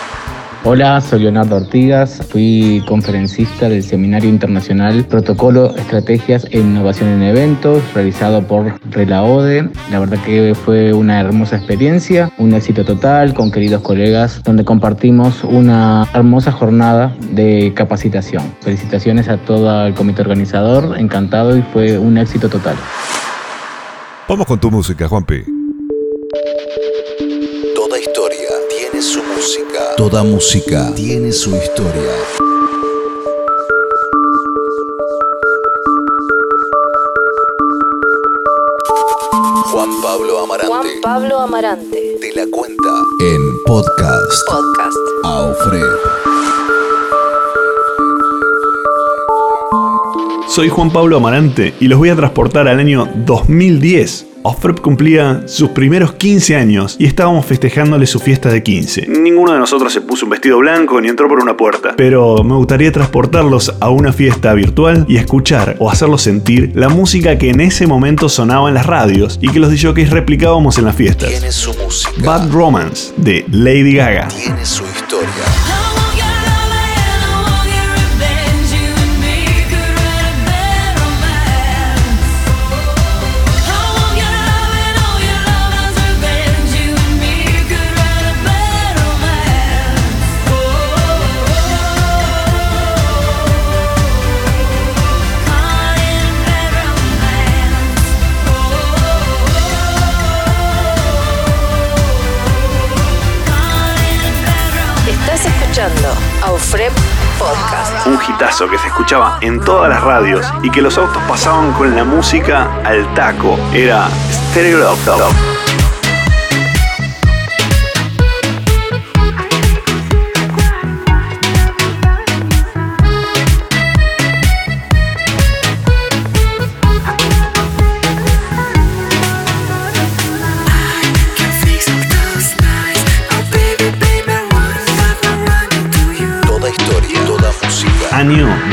Hola, 0.68 1.00
soy 1.00 1.20
Leonardo 1.20 1.58
Ortigas, 1.58 2.24
fui 2.28 2.84
conferencista 2.88 3.70
del 3.70 3.84
Seminario 3.84 4.28
Internacional 4.28 5.06
Protocolo, 5.06 5.76
Estrategias 5.76 6.48
e 6.50 6.60
Innovación 6.60 7.10
en 7.10 7.22
Eventos, 7.22 7.84
realizado 7.94 8.42
por 8.48 8.74
Relaode. 8.90 9.70
La 9.92 10.00
verdad 10.00 10.18
que 10.26 10.56
fue 10.56 10.92
una 10.92 11.20
hermosa 11.20 11.58
experiencia, 11.58 12.32
un 12.40 12.56
éxito 12.56 12.84
total 12.84 13.36
con 13.36 13.52
queridos 13.52 13.84
colegas, 13.84 14.42
donde 14.44 14.66
compartimos 14.66 15.44
una 15.44 16.10
hermosa 16.16 16.52
jornada 16.52 17.16
de 17.30 17.72
capacitación. 17.76 18.56
Felicitaciones 18.62 19.30
a 19.30 19.38
todo 19.38 19.86
el 19.86 19.94
comité 19.94 20.24
organizador, 20.24 20.98
encantado 20.98 21.56
y 21.56 21.62
fue 21.62 22.00
un 22.00 22.18
éxito 22.18 22.50
total. 22.50 22.76
Vamos 24.28 24.48
con 24.48 24.60
tu 24.60 24.72
música, 24.72 25.08
Juanpi. 25.08 25.55
Toda 29.98 30.24
música 30.24 30.92
tiene 30.94 31.32
su 31.32 31.56
historia. 31.56 32.12
Juan 39.72 39.90
Pablo 40.02 40.40
Amarante. 40.40 40.68
Juan 40.68 40.88
Pablo 41.02 41.40
Amarante. 41.40 42.18
Te 42.20 42.34
la 42.36 42.46
cuenta 42.52 42.90
en 43.22 43.64
podcast. 43.66 44.50
Podcast. 44.50 44.98
Aufred. 45.24 45.82
Soy 50.50 50.68
Juan 50.68 50.92
Pablo 50.92 51.16
Amarante 51.16 51.74
y 51.80 51.88
los 51.88 51.98
voy 51.98 52.10
a 52.10 52.18
transportar 52.18 52.68
al 52.68 52.80
año 52.80 53.08
2010. 53.26 54.35
Ofrep 54.48 54.80
cumplía 54.80 55.42
sus 55.48 55.70
primeros 55.70 56.14
15 56.14 56.56
años 56.56 56.98
y 57.00 57.08
estábamos 57.08 57.48
festejándole 57.48 58.06
su 58.06 58.20
fiesta 58.20 58.50
de 58.50 58.62
15. 58.62 59.08
Ninguno 59.08 59.54
de 59.54 59.58
nosotros 59.58 59.92
se 59.92 60.02
puso 60.02 60.28
un 60.28 60.30
vestido 60.30 60.60
blanco 60.60 61.02
ni 61.02 61.08
entró 61.08 61.28
por 61.28 61.40
una 61.40 61.58
puerta, 61.58 61.96
pero 61.98 62.44
me 62.44 62.54
gustaría 62.54 62.92
transportarlos 62.92 63.74
a 63.80 63.90
una 63.90 64.14
fiesta 64.14 64.54
virtual 64.54 65.08
y 65.10 65.18
escuchar 65.18 65.78
o 65.80 65.90
hacerlos 65.90 66.22
sentir 66.22 66.72
la 66.76 66.90
música 66.90 67.40
que 67.40 67.50
en 67.50 67.60
ese 67.60 67.88
momento 67.88 68.30
sonaba 68.30 68.68
en 68.68 68.76
las 68.76 68.86
radios 68.86 69.40
y 69.42 69.50
que 69.50 69.60
los 69.60 69.72
DJs 69.72 70.12
replicábamos 70.12 70.78
en 70.78 70.86
las 70.86 70.96
fiestas. 70.96 71.30
Tiene 71.30 71.52
su 71.52 71.74
música. 71.84 72.12
Bad 72.24 72.52
Romance 72.52 73.14
de 73.18 73.46
Lady 73.50 73.96
Gaga. 73.96 74.28
Tiene 74.28 74.64
su 74.64 74.84
historia. 74.84 75.65
Un 108.06 108.20
hitazo 108.28 108.70
que 108.70 108.78
se 108.78 108.88
escuchaba 108.88 109.40
en 109.42 109.60
todas 109.60 109.90
las 109.90 110.02
radios 110.02 110.46
y 110.64 110.70
que 110.70 110.82
los 110.82 110.98
autos 110.98 111.22
pasaban 111.28 111.74
con 111.74 111.96
la 111.96 112.04
música 112.04 112.70
al 112.84 113.14
taco. 113.14 113.60
Era 113.74 114.08
Stereo 114.32 114.80
Love. 114.80 115.55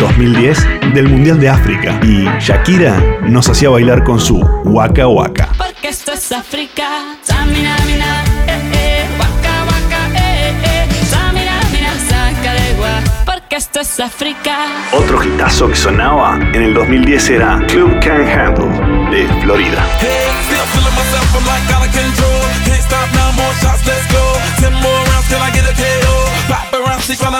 2010 0.02 0.66
del 0.94 1.08
Mundial 1.08 1.38
de 1.38 1.48
África 1.48 2.00
y 2.02 2.24
Shakira 2.40 2.98
nos 3.22 3.48
hacía 3.48 3.70
bailar 3.70 4.02
con 4.02 4.18
su 4.18 4.40
Waka 4.64 5.06
Waka. 5.06 5.48
Porque 5.56 5.88
esto 5.88 6.12
es 6.12 6.32
África. 6.32 7.18
Samina, 7.22 7.76
mina, 7.86 8.24
eh, 8.48 8.60
eh. 8.74 9.06
Waka, 9.16 9.64
waka, 9.64 10.08
eh, 10.18 10.54
eh. 10.64 11.06
Samina, 11.08 11.60
mina, 11.70 11.94
saca 12.08 12.52
de 12.52 12.74
gua. 12.74 13.00
Porque 13.24 13.54
esto 13.54 13.78
es 13.80 14.00
África. 14.00 14.66
Otro 14.92 15.22
hitazo 15.22 15.68
que 15.68 15.76
sonaba 15.76 16.36
en 16.52 16.62
el 16.62 16.74
2010 16.74 17.30
era 17.30 17.64
Club 17.68 18.00
Can 18.00 18.26
Handle 18.28 19.16
de 19.16 19.28
Florida. 19.40 19.86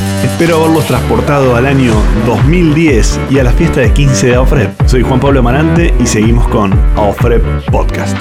Espero 0.00 0.56
haberlos 0.56 0.86
transportado 0.86 1.54
al 1.54 1.66
año 1.66 1.92
2010 2.24 3.20
y 3.30 3.38
a 3.38 3.44
la 3.44 3.52
fiesta 3.52 3.80
de 3.80 3.92
15 3.92 4.28
de 4.28 4.34
Aufrep. 4.36 4.86
Soy 4.86 5.02
Juan 5.02 5.20
Pablo 5.20 5.40
Amarante 5.40 5.94
y 6.00 6.06
seguimos 6.06 6.48
con 6.48 6.72
Aufrep 6.96 7.42
Podcast. 7.70 8.16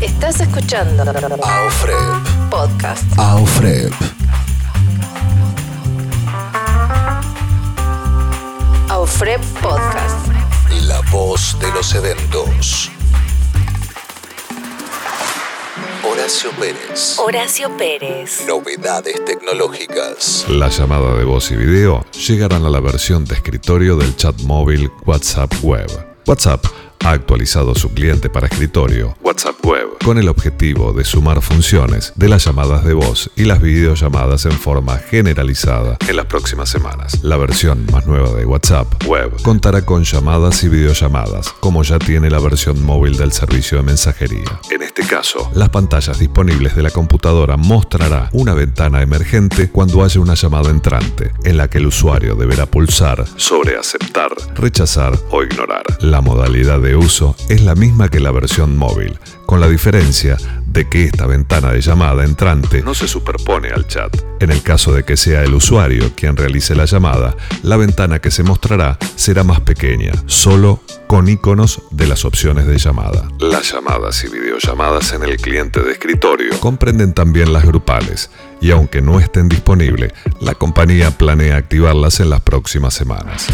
Estás 0.00 0.40
escuchando 0.40 1.02
Aufrep. 1.02 2.50
Podcast. 2.50 3.18
Aufrep. 3.18 3.92
Aufrep 8.88 9.42
Podcast. 9.60 10.28
La 10.82 11.00
voz 11.10 11.58
de 11.60 11.70
los 11.72 11.94
eventos. 11.94 12.90
Horacio 16.20 16.50
Pérez. 16.60 17.18
Horacio 17.18 17.76
Pérez. 17.78 18.44
Novedades 18.46 19.24
tecnológicas. 19.24 20.44
La 20.50 20.68
llamada 20.68 21.16
de 21.16 21.24
voz 21.24 21.50
y 21.50 21.56
video 21.56 22.04
llegarán 22.12 22.66
a 22.66 22.68
la 22.68 22.78
versión 22.78 23.24
de 23.24 23.36
escritorio 23.36 23.96
del 23.96 24.14
chat 24.16 24.38
móvil 24.42 24.90
WhatsApp 25.06 25.50
Web. 25.62 25.88
WhatsApp 26.26 26.62
ha 27.04 27.10
actualizado 27.12 27.74
su 27.74 27.92
cliente 27.92 28.28
para 28.28 28.46
escritorio, 28.46 29.16
WhatsApp 29.22 29.64
Web, 29.64 29.98
con 30.04 30.18
el 30.18 30.28
objetivo 30.28 30.92
de 30.92 31.04
sumar 31.04 31.40
funciones 31.42 32.12
de 32.16 32.28
las 32.28 32.44
llamadas 32.44 32.84
de 32.84 32.94
voz 32.94 33.30
y 33.36 33.44
las 33.44 33.60
videollamadas 33.60 34.46
en 34.46 34.52
forma 34.52 34.98
generalizada 34.98 35.96
en 36.08 36.16
las 36.16 36.26
próximas 36.26 36.68
semanas. 36.68 37.22
La 37.22 37.36
versión 37.36 37.86
más 37.92 38.06
nueva 38.06 38.30
de 38.32 38.44
WhatsApp 38.44 38.86
Web 39.06 39.42
contará 39.42 39.84
con 39.84 40.04
llamadas 40.04 40.62
y 40.64 40.68
videollamadas, 40.68 41.50
como 41.60 41.82
ya 41.82 41.98
tiene 41.98 42.30
la 42.30 42.38
versión 42.38 42.84
móvil 42.84 43.16
del 43.16 43.32
servicio 43.32 43.78
de 43.78 43.84
mensajería. 43.84 44.60
En 44.70 44.82
este 44.82 45.02
caso, 45.06 45.50
las 45.54 45.70
pantallas 45.70 46.18
disponibles 46.18 46.76
de 46.76 46.82
la 46.82 46.90
computadora 46.90 47.56
mostrará 47.56 48.28
una 48.32 48.54
ventana 48.54 49.02
emergente 49.02 49.70
cuando 49.70 50.04
haya 50.04 50.20
una 50.20 50.34
llamada 50.34 50.70
entrante, 50.70 51.32
en 51.44 51.56
la 51.56 51.68
que 51.68 51.78
el 51.78 51.86
usuario 51.86 52.34
deberá 52.34 52.66
pulsar 52.66 53.24
sobre 53.36 53.76
aceptar, 53.76 54.30
rechazar 54.54 55.18
o 55.30 55.42
ignorar. 55.42 55.84
La 56.00 56.20
modalidad 56.20 56.80
de 56.80 56.89
uso 56.96 57.36
es 57.48 57.62
la 57.62 57.74
misma 57.74 58.08
que 58.08 58.20
la 58.20 58.30
versión 58.30 58.76
móvil, 58.76 59.18
con 59.46 59.60
la 59.60 59.68
diferencia 59.68 60.36
de 60.66 60.88
que 60.88 61.04
esta 61.04 61.26
ventana 61.26 61.72
de 61.72 61.80
llamada 61.80 62.24
entrante 62.24 62.82
no 62.82 62.94
se 62.94 63.08
superpone 63.08 63.70
al 63.70 63.86
chat. 63.86 64.16
En 64.40 64.50
el 64.50 64.62
caso 64.62 64.92
de 64.92 65.04
que 65.04 65.16
sea 65.16 65.42
el 65.42 65.54
usuario 65.54 66.12
quien 66.14 66.36
realice 66.36 66.74
la 66.74 66.84
llamada, 66.84 67.36
la 67.62 67.76
ventana 67.76 68.20
que 68.20 68.30
se 68.30 68.42
mostrará 68.42 68.98
será 69.16 69.42
más 69.44 69.60
pequeña, 69.60 70.12
solo 70.26 70.80
con 71.06 71.28
iconos 71.28 71.82
de 71.90 72.06
las 72.06 72.24
opciones 72.24 72.66
de 72.66 72.78
llamada. 72.78 73.28
Las 73.40 73.72
llamadas 73.72 74.22
y 74.24 74.28
videollamadas 74.28 75.12
en 75.12 75.24
el 75.24 75.36
cliente 75.36 75.80
de 75.80 75.92
escritorio 75.92 76.58
comprenden 76.60 77.12
también 77.12 77.52
las 77.52 77.64
grupales, 77.64 78.30
y 78.60 78.70
aunque 78.70 79.02
no 79.02 79.18
estén 79.18 79.48
disponibles, 79.48 80.12
la 80.40 80.54
compañía 80.54 81.10
planea 81.10 81.56
activarlas 81.56 82.20
en 82.20 82.30
las 82.30 82.40
próximas 82.40 82.94
semanas. 82.94 83.48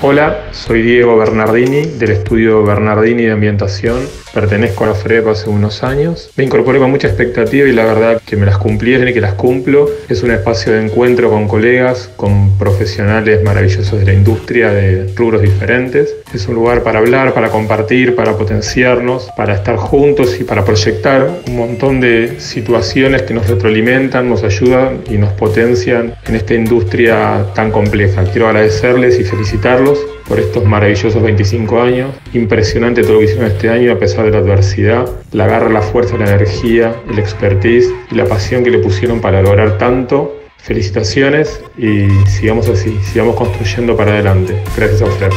Hola, 0.00 0.44
soy 0.52 0.82
Diego 0.82 1.16
Bernardini 1.16 1.80
del 1.98 2.12
estudio 2.12 2.62
Bernardini 2.62 3.24
de 3.24 3.32
Ambientación. 3.32 3.98
Pertenezco 4.32 4.84
a 4.84 4.88
la 4.88 4.94
FREP 4.94 5.26
hace 5.28 5.48
unos 5.48 5.82
años. 5.82 6.30
Me 6.36 6.44
incorporé 6.44 6.78
con 6.78 6.90
mucha 6.90 7.08
expectativa 7.08 7.66
y 7.66 7.72
la 7.72 7.84
verdad 7.84 8.20
que 8.24 8.36
me 8.36 8.46
las 8.46 8.58
cumplieron 8.58 9.08
y 9.08 9.12
que 9.12 9.20
las 9.20 9.34
cumplo. 9.34 9.88
Es 10.08 10.22
un 10.22 10.30
espacio 10.30 10.72
de 10.72 10.84
encuentro 10.84 11.30
con 11.30 11.48
colegas, 11.48 12.10
con 12.16 12.56
profesionales 12.58 13.42
maravillosos 13.42 13.98
de 13.98 14.04
la 14.04 14.12
industria 14.12 14.70
de 14.70 15.12
rubros 15.14 15.42
diferentes. 15.42 16.14
Es 16.34 16.46
un 16.46 16.56
lugar 16.56 16.82
para 16.82 16.98
hablar, 16.98 17.32
para 17.32 17.48
compartir, 17.48 18.14
para 18.14 18.36
potenciarnos, 18.36 19.28
para 19.36 19.54
estar 19.54 19.76
juntos 19.76 20.38
y 20.40 20.44
para 20.44 20.64
proyectar 20.64 21.28
un 21.46 21.56
montón 21.56 22.00
de 22.00 22.38
situaciones 22.38 23.22
que 23.22 23.34
nos 23.34 23.48
retroalimentan, 23.48 24.28
nos 24.28 24.42
ayudan 24.44 25.00
y 25.08 25.16
nos 25.16 25.32
potencian 25.32 26.14
en 26.26 26.34
esta 26.34 26.54
industria 26.54 27.46
tan 27.54 27.70
compleja. 27.70 28.24
Quiero 28.24 28.48
agradecerles 28.48 29.18
y 29.18 29.24
felicitarlos 29.24 29.98
por 30.28 30.38
estos 30.38 30.64
maravillosos 30.64 31.20
25 31.20 31.80
años. 31.80 32.14
Impresionante 32.34 33.02
todo 33.02 33.14
lo 33.14 33.18
que 33.20 33.24
hicieron 33.24 33.46
este 33.46 33.70
año 33.70 33.92
a 33.92 33.98
pesar 33.98 34.26
de 34.26 34.32
la 34.32 34.38
adversidad. 34.38 35.08
La 35.32 35.46
garra, 35.46 35.70
la 35.70 35.82
fuerza, 35.82 36.16
la 36.18 36.26
energía, 36.26 36.94
el 37.10 37.18
expertise 37.18 37.90
y 38.10 38.14
la 38.14 38.26
pasión 38.26 38.62
que 38.62 38.70
le 38.70 38.78
pusieron 38.78 39.20
para 39.20 39.42
lograr 39.42 39.78
tanto. 39.78 40.34
Felicitaciones 40.58 41.62
y 41.78 42.08
sigamos 42.26 42.68
así, 42.68 42.98
sigamos 43.02 43.36
construyendo 43.36 43.96
para 43.96 44.12
adelante. 44.12 44.60
Gracias 44.76 45.00
a 45.02 45.06
ustedes. 45.06 45.34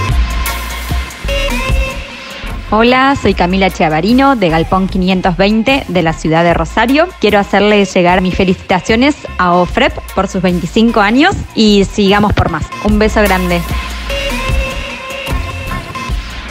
Hola, 2.73 3.17
soy 3.21 3.33
Camila 3.33 3.69
Chiavarino 3.69 4.37
de 4.37 4.49
Galpón 4.49 4.87
520 4.87 5.83
de 5.89 6.01
la 6.01 6.13
ciudad 6.13 6.43
de 6.43 6.53
Rosario. 6.53 7.07
Quiero 7.19 7.37
hacerles 7.37 7.93
llegar 7.93 8.21
mis 8.21 8.33
felicitaciones 8.33 9.15
a 9.37 9.55
OFREP 9.55 9.93
por 10.15 10.29
sus 10.29 10.41
25 10.41 11.01
años 11.01 11.35
y 11.53 11.83
sigamos 11.83 12.31
por 12.31 12.49
más. 12.49 12.65
Un 12.85 12.97
beso 12.97 13.21
grande. 13.21 13.61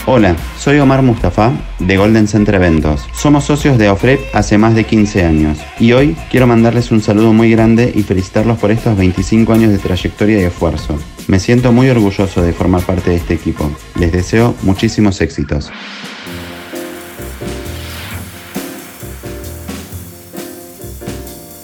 Hola, 0.06 0.34
soy 0.58 0.78
Omar 0.78 1.02
Mustafa 1.02 1.52
de 1.78 1.96
Golden 1.98 2.26
Center 2.26 2.54
Eventos. 2.54 3.06
Somos 3.14 3.44
socios 3.44 3.76
de 3.76 3.90
OFREP 3.90 4.34
hace 4.34 4.56
más 4.56 4.74
de 4.74 4.84
15 4.84 5.24
años 5.24 5.58
y 5.78 5.92
hoy 5.92 6.16
quiero 6.30 6.46
mandarles 6.46 6.90
un 6.90 7.02
saludo 7.02 7.34
muy 7.34 7.50
grande 7.50 7.92
y 7.94 8.02
felicitarlos 8.02 8.58
por 8.58 8.70
estos 8.70 8.96
25 8.96 9.52
años 9.52 9.70
de 9.70 9.78
trayectoria 9.78 10.40
y 10.40 10.44
esfuerzo. 10.44 10.98
Me 11.28 11.38
siento 11.38 11.70
muy 11.70 11.90
orgulloso 11.90 12.40
de 12.42 12.54
formar 12.54 12.82
parte 12.82 13.10
de 13.10 13.16
este 13.16 13.34
equipo. 13.34 13.70
Les 13.96 14.10
deseo 14.10 14.54
muchísimos 14.62 15.20
éxitos. 15.20 15.70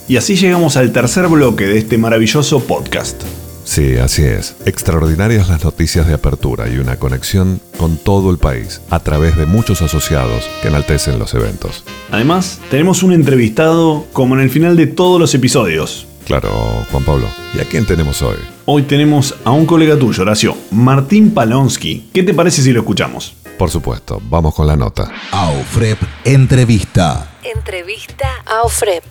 Y 0.08 0.18
así 0.18 0.36
llegamos 0.36 0.76
al 0.76 0.92
tercer 0.92 1.26
bloque 1.26 1.66
de 1.66 1.78
este 1.78 1.96
maravilloso 1.96 2.60
podcast. 2.60 3.24
Sí, 3.66 3.96
así 3.96 4.22
es. 4.22 4.56
Extraordinarias 4.64 5.48
las 5.48 5.64
noticias 5.64 6.06
de 6.06 6.14
apertura 6.14 6.68
y 6.68 6.78
una 6.78 6.96
conexión 6.98 7.60
con 7.76 7.96
todo 7.98 8.30
el 8.30 8.38
país 8.38 8.80
a 8.90 9.00
través 9.00 9.36
de 9.36 9.44
muchos 9.44 9.82
asociados 9.82 10.48
que 10.62 10.68
enaltecen 10.68 11.18
los 11.18 11.34
eventos. 11.34 11.84
Además, 12.12 12.60
tenemos 12.70 13.02
un 13.02 13.12
entrevistado 13.12 14.06
como 14.12 14.36
en 14.36 14.40
el 14.42 14.50
final 14.50 14.76
de 14.76 14.86
todos 14.86 15.20
los 15.20 15.34
episodios. 15.34 16.06
Claro, 16.26 16.48
Juan 16.90 17.04
Pablo. 17.04 17.26
¿Y 17.54 17.60
a 17.60 17.64
quién 17.64 17.84
tenemos 17.84 18.22
hoy? 18.22 18.36
Hoy 18.66 18.82
tenemos 18.82 19.34
a 19.44 19.50
un 19.50 19.66
colega 19.66 19.98
tuyo, 19.98 20.22
Horacio, 20.22 20.56
Martín 20.70 21.34
Palonsky. 21.34 22.10
¿Qué 22.14 22.22
te 22.22 22.34
parece 22.34 22.62
si 22.62 22.72
lo 22.72 22.80
escuchamos? 22.80 23.34
Por 23.58 23.70
supuesto, 23.70 24.22
vamos 24.28 24.54
con 24.54 24.66
la 24.68 24.76
nota. 24.76 25.10
AOFREP 25.32 25.98
Entrevista. 26.24 27.36
Entrevista 27.42 28.28
a 28.46 28.62
OFREP. 28.62 29.04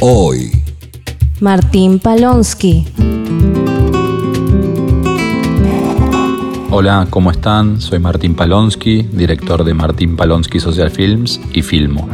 Hoy. 0.00 0.57
Martín 1.40 2.00
Palonsky. 2.00 2.84
Hola, 6.70 7.06
¿cómo 7.10 7.30
están? 7.30 7.80
Soy 7.80 8.00
Martín 8.00 8.34
Palonsky, 8.34 9.02
director 9.02 9.62
de 9.62 9.72
Martín 9.72 10.16
Palonsky 10.16 10.58
Social 10.58 10.90
Films 10.90 11.40
y 11.52 11.62
Filmo. 11.62 12.08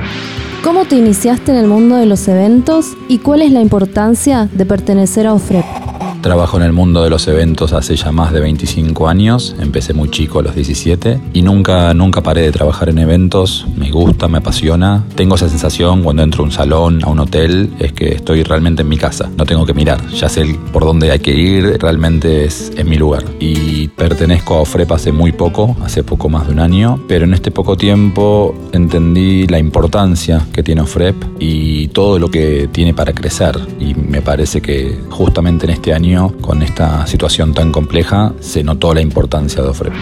¿Cómo 0.63 0.85
te 0.85 0.97
iniciaste 0.97 1.53
en 1.53 1.59
el 1.59 1.67
mundo 1.67 1.97
de 1.97 2.05
los 2.05 2.29
eventos 2.29 2.97
y 3.09 3.19
cuál 3.19 3.41
es 3.41 3.51
la 3.51 3.63
importancia 3.63 4.49
de 4.53 4.67
pertenecer 4.67 5.27
a 5.27 5.33
OFREP? 5.33 5.84
Trabajo 6.25 6.57
en 6.57 6.63
el 6.63 6.73
mundo 6.73 7.05
de 7.05 7.11
los 7.11 7.29
eventos 7.29 7.75
hace 7.75 7.97
ya 7.97 8.11
más 8.11 8.33
de 8.33 8.41
25 8.41 9.09
años, 9.09 9.55
empecé 9.61 9.93
muy 9.93 10.09
chico 10.09 10.39
a 10.39 10.43
los 10.43 10.55
17 10.55 11.21
y 11.35 11.43
nunca, 11.43 11.93
nunca 11.93 12.23
paré 12.23 12.41
de 12.41 12.51
trabajar 12.51 12.89
en 12.89 12.97
eventos, 12.97 13.67
me 13.77 13.91
gusta, 13.91 14.27
me 14.27 14.39
apasiona. 14.39 15.05
Tengo 15.17 15.35
esa 15.35 15.51
sensación 15.51 16.03
cuando 16.03 16.23
entro 16.23 16.43
a 16.43 16.47
un 16.47 16.51
salón, 16.51 17.05
a 17.05 17.11
un 17.11 17.19
hotel, 17.21 17.75
es 17.79 17.93
que 17.93 18.15
estoy 18.15 18.43
realmente 18.43 18.81
en 18.81 18.89
mi 18.89 18.97
casa, 18.97 19.29
no 19.37 19.45
tengo 19.45 19.67
que 19.67 19.75
mirar, 19.75 20.01
ya 20.13 20.31
sé 20.31 20.47
por 20.73 20.87
dónde 20.87 21.11
hay 21.11 21.19
que 21.19 21.33
ir, 21.33 21.77
realmente 21.79 22.47
es, 22.47 22.73
es 22.75 22.87
mi 22.87 22.97
lugar. 22.97 23.23
Y 23.39 23.89
pertenezco 23.89 24.55
a 24.55 24.61
OFREP 24.61 24.93
hace 24.93 25.13
muy 25.13 25.33
poco, 25.33 25.77
hace 25.85 26.05
poco 26.05 26.31
más 26.31 26.47
de 26.47 26.55
un 26.55 26.61
año, 26.61 27.05
pero 27.07 27.27
en 27.27 27.35
este 27.35 27.51
poco 27.51 27.77
tiempo 27.77 28.55
entendí 28.73 29.47
la 29.47 29.59
importancia 29.59 30.47
que 30.55 30.63
tiene 30.63 30.81
OFREP 30.81 31.17
y 31.39 31.89
todo 31.89 32.19
lo 32.19 32.31
que 32.31 32.71
tiene 32.73 32.95
para 32.95 33.13
crecer 33.13 33.59
y 33.79 33.93
me 33.93 34.23
parece 34.23 34.63
que 34.63 34.99
justamente 35.11 35.67
en 35.67 35.73
este 35.73 35.93
año 35.93 36.14
con 36.41 36.63
esta 36.63 37.07
situación 37.07 37.55
tan 37.55 37.73
compleja, 37.73 38.33
se 38.41 38.63
notó 38.63 38.95
la 38.95 39.01
importancia 39.01 39.63
de 39.63 39.69
OFREP. 39.69 39.93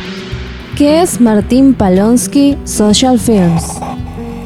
¿Qué 0.77 1.03
es 1.03 1.21
Martín 1.21 1.75
Palonsky 1.75 2.57
Social 2.65 3.19
Films? 3.19 3.79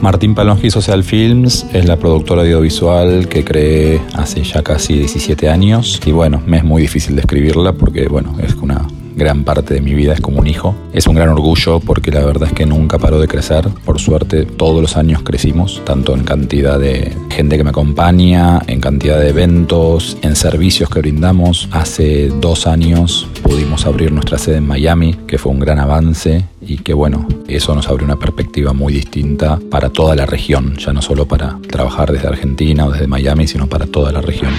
Martín 0.01 0.35
Palonsky 0.35 0.71
Social 0.71 1.03
Films 1.03 1.67
es 1.73 1.87
la 1.87 1.97
productora 1.97 2.43
audiovisual 2.43 3.29
que 3.29 3.45
creé 3.45 4.01
hace 4.15 4.43
ya 4.43 4.63
casi 4.63 4.95
17 4.95 5.49
años 5.49 6.01
y 6.05 6.13
bueno, 6.13 6.43
me 6.47 6.59
es 6.59 6.65
muy 6.65 6.83
difícil 6.83 7.17
describirla 7.17 7.73
porque 7.73 8.07
bueno, 8.09 8.37
es 8.41 8.55
una 8.55 8.87
gran 9.17 9.45
parte 9.45 9.75
de 9.75 9.81
mi 9.81 9.95
vida, 9.95 10.13
es 10.13 10.21
como 10.21 10.39
un 10.39 10.47
hijo. 10.47 10.75
Es 10.93 11.07
un 11.07 11.15
gran 11.15 11.31
orgullo 11.31 11.81
porque 11.81 12.11
la 12.11 12.25
verdad 12.25 12.49
es 12.49 12.55
que 12.55 12.67
nunca 12.67 12.99
paró 12.99 13.19
de 13.19 13.27
crecer. 13.27 13.67
Por 13.85 13.99
suerte, 13.99 14.45
todos 14.45 14.81
los 14.83 14.97
años 14.97 15.23
crecimos, 15.23 15.83
tanto 15.85 16.15
en 16.15 16.23
cantidad 16.23 16.79
de 16.79 17.17
gente 17.31 17.57
que 17.57 17.65
me 17.65 17.71
acompaña, 17.71 18.61
en 18.67 18.81
cantidad 18.81 19.19
de 19.19 19.31
eventos, 19.31 20.19
en 20.23 20.37
servicios 20.37 20.91
que 20.91 21.01
brindamos. 21.01 21.69
Hace 21.73 22.29
dos 22.29 22.67
años 22.67 23.27
pudimos 23.43 23.87
abrir 23.87 24.13
nuestra 24.13 24.39
sede 24.39 24.59
en 24.59 24.67
Miami, 24.67 25.15
que 25.27 25.39
fue 25.39 25.51
un 25.51 25.61
gran 25.61 25.79
avance 25.79 26.45
y 26.61 26.79
que 26.79 26.93
bueno, 26.93 27.27
eso 27.49 27.75
nos 27.75 27.89
abre 27.89 28.05
una 28.05 28.17
perspectiva 28.17 28.73
muy 28.73 28.93
distinta 28.93 29.59
para 29.71 29.91
toda 29.91 30.15
la 30.15 30.27
región, 30.27 30.77
ya 30.77 30.93
no 30.93 31.01
solo 31.01 31.27
para 31.27 31.59
trabajar 31.69 32.13
desde 32.13 32.29
Argentina 32.29 32.87
o 32.87 32.91
desde 32.91 33.07
Miami, 33.07 33.47
sino 33.47 33.67
para 33.67 33.87
toda 33.87 34.13
la 34.13 34.21
región. 34.21 34.53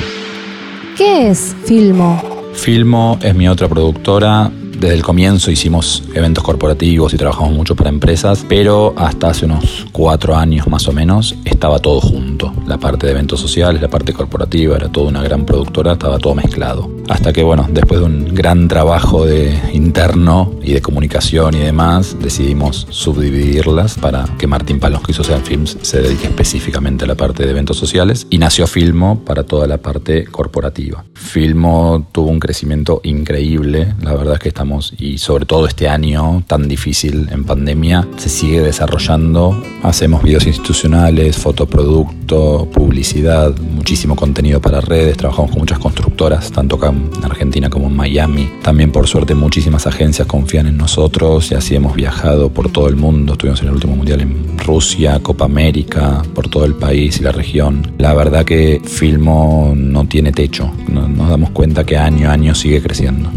¿Qué 0.98 1.30
es 1.30 1.56
Filmo? 1.66 2.37
Filmo 2.58 3.18
es 3.22 3.34
mi 3.34 3.48
otra 3.48 3.70
productora. 3.70 4.52
Desde 4.52 4.94
el 4.94 5.02
comienzo 5.02 5.50
hicimos 5.50 6.04
eventos 6.14 6.44
corporativos 6.44 7.14
y 7.14 7.18
trabajamos 7.18 7.54
mucho 7.54 7.76
para 7.76 7.90
empresas, 7.90 8.46
pero 8.48 8.94
hasta 8.98 9.30
hace 9.30 9.46
unos 9.46 9.88
cuatro 9.92 10.36
años 10.36 10.68
más 10.68 10.88
o 10.88 10.92
menos 10.92 11.36
estaba 11.46 11.80
todo 11.80 12.02
junto. 12.02 12.54
La 12.68 12.78
parte 12.78 13.08
de 13.08 13.14
eventos 13.14 13.40
sociales, 13.40 13.82
la 13.82 13.88
parte 13.88 14.14
corporativa, 14.14 14.76
era 14.76 14.90
toda 14.90 15.08
una 15.08 15.24
gran 15.24 15.46
productora, 15.46 15.94
estaba 15.94 16.20
todo 16.20 16.36
mezclado. 16.36 16.97
Hasta 17.10 17.32
que, 17.32 17.44
bueno, 17.44 17.68
después 17.70 18.02
de 18.02 18.06
un 18.06 18.36
gran 18.36 18.68
trabajo 18.68 19.26
de 19.26 19.58
interno 19.74 20.54
y 20.62 20.74
de 20.74 20.82
comunicación 20.82 21.56
y 21.56 21.60
demás, 21.60 22.18
decidimos 22.22 22.86
subdividirlas 22.90 23.96
para 23.96 24.26
que 24.38 24.48
Martín 24.48 24.80
Palonsky 24.80 25.14
Social 25.14 25.42
Films 25.42 25.78
se 25.82 26.02
dedique 26.02 26.28
específicamente 26.28 27.06
a 27.06 27.08
la 27.08 27.16
parte 27.16 27.44
de 27.44 27.52
eventos 27.52 27.78
sociales 27.78 28.28
y 28.30 28.38
nació 28.38 28.68
Filmo 28.68 29.22
para 29.24 29.44
toda 29.44 29.68
la 29.68 29.78
parte 29.78 30.26
corporativa. 30.26 31.06
Filmo 31.14 32.08
tuvo 32.12 32.30
un 32.30 32.40
crecimiento 32.40 33.00
increíble, 33.04 33.94
la 34.02 34.14
verdad 34.14 34.36
es 34.36 34.40
que 34.40 34.50
estamos 34.50 34.94
y 34.98 35.18
sobre 35.18 35.46
todo 35.46 35.68
este 35.68 35.88
año 35.88 36.44
tan 36.48 36.68
difícil 36.68 37.30
en 37.32 37.46
pandemia 37.46 38.08
se 38.18 38.30
sigue 38.30 38.62
desarrollando. 38.62 39.62
Hacemos 39.84 40.24
videos 40.24 40.46
institucionales, 40.46 41.38
fotoproducto, 41.38 42.68
publicidad, 42.72 43.58
muchísimo 43.58 44.16
contenido 44.16 44.60
para 44.60 44.82
redes, 44.82 45.18
trabajamos 45.18 45.52
con 45.52 45.60
muchas 45.60 45.80
constructoras, 45.80 46.52
tanto 46.52 46.76
acá 46.76 46.92
en 47.16 47.24
Argentina 47.24 47.70
como 47.70 47.88
en 47.88 47.96
Miami. 47.96 48.50
También 48.62 48.92
por 48.92 49.08
suerte 49.08 49.36
muchísimas 49.36 49.88
agencias 49.88 50.28
confían 50.28 50.68
en 50.68 50.78
nosotros 50.78 51.52
y 51.52 51.56
así 51.56 51.76
hemos 51.76 51.96
viajado 51.96 52.50
por 52.50 52.72
todo 52.72 52.88
el 52.88 52.96
mundo. 52.96 53.34
Estuvimos 53.34 53.62
en 53.62 53.68
el 53.68 53.74
último 53.74 53.96
mundial 53.96 54.22
en 54.22 54.58
Rusia, 54.58 55.20
Copa 55.22 55.46
América, 55.46 56.24
por 56.34 56.50
todo 56.50 56.66
el 56.66 56.76
país 56.76 57.20
y 57.20 57.24
la 57.24 57.32
región. 57.32 57.94
La 57.98 58.14
verdad 58.14 58.46
que 58.46 58.82
Filmo 58.84 59.74
no 59.76 60.06
tiene 60.06 60.32
techo, 60.32 60.72
nos 60.88 61.30
damos 61.30 61.52
cuenta 61.52 61.86
que 61.86 61.98
año 61.98 62.30
a 62.30 62.34
año 62.34 62.54
sigue 62.56 62.82
creciendo. 62.82 63.30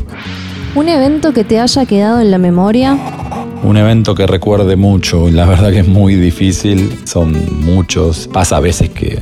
¿Un 0.75 0.89
evento 0.89 1.33
que 1.33 1.45
te 1.45 1.59
haya 1.59 1.85
quedado 1.85 2.21
en 2.21 2.31
la 2.31 2.39
memoria? 2.39 2.97
Un 3.63 3.77
evento 3.77 4.15
que 4.15 4.27
recuerde 4.27 4.77
mucho, 4.77 5.29
y 5.29 5.33
la 5.33 5.45
verdad 5.45 5.71
que 5.71 5.81
es 5.81 5.89
muy 5.89 6.15
difícil, 6.15 6.99
son 7.05 7.37
muchos. 7.65 8.29
Pasa 8.33 8.57
a 8.57 8.61
veces 8.61 8.89
que 8.89 9.19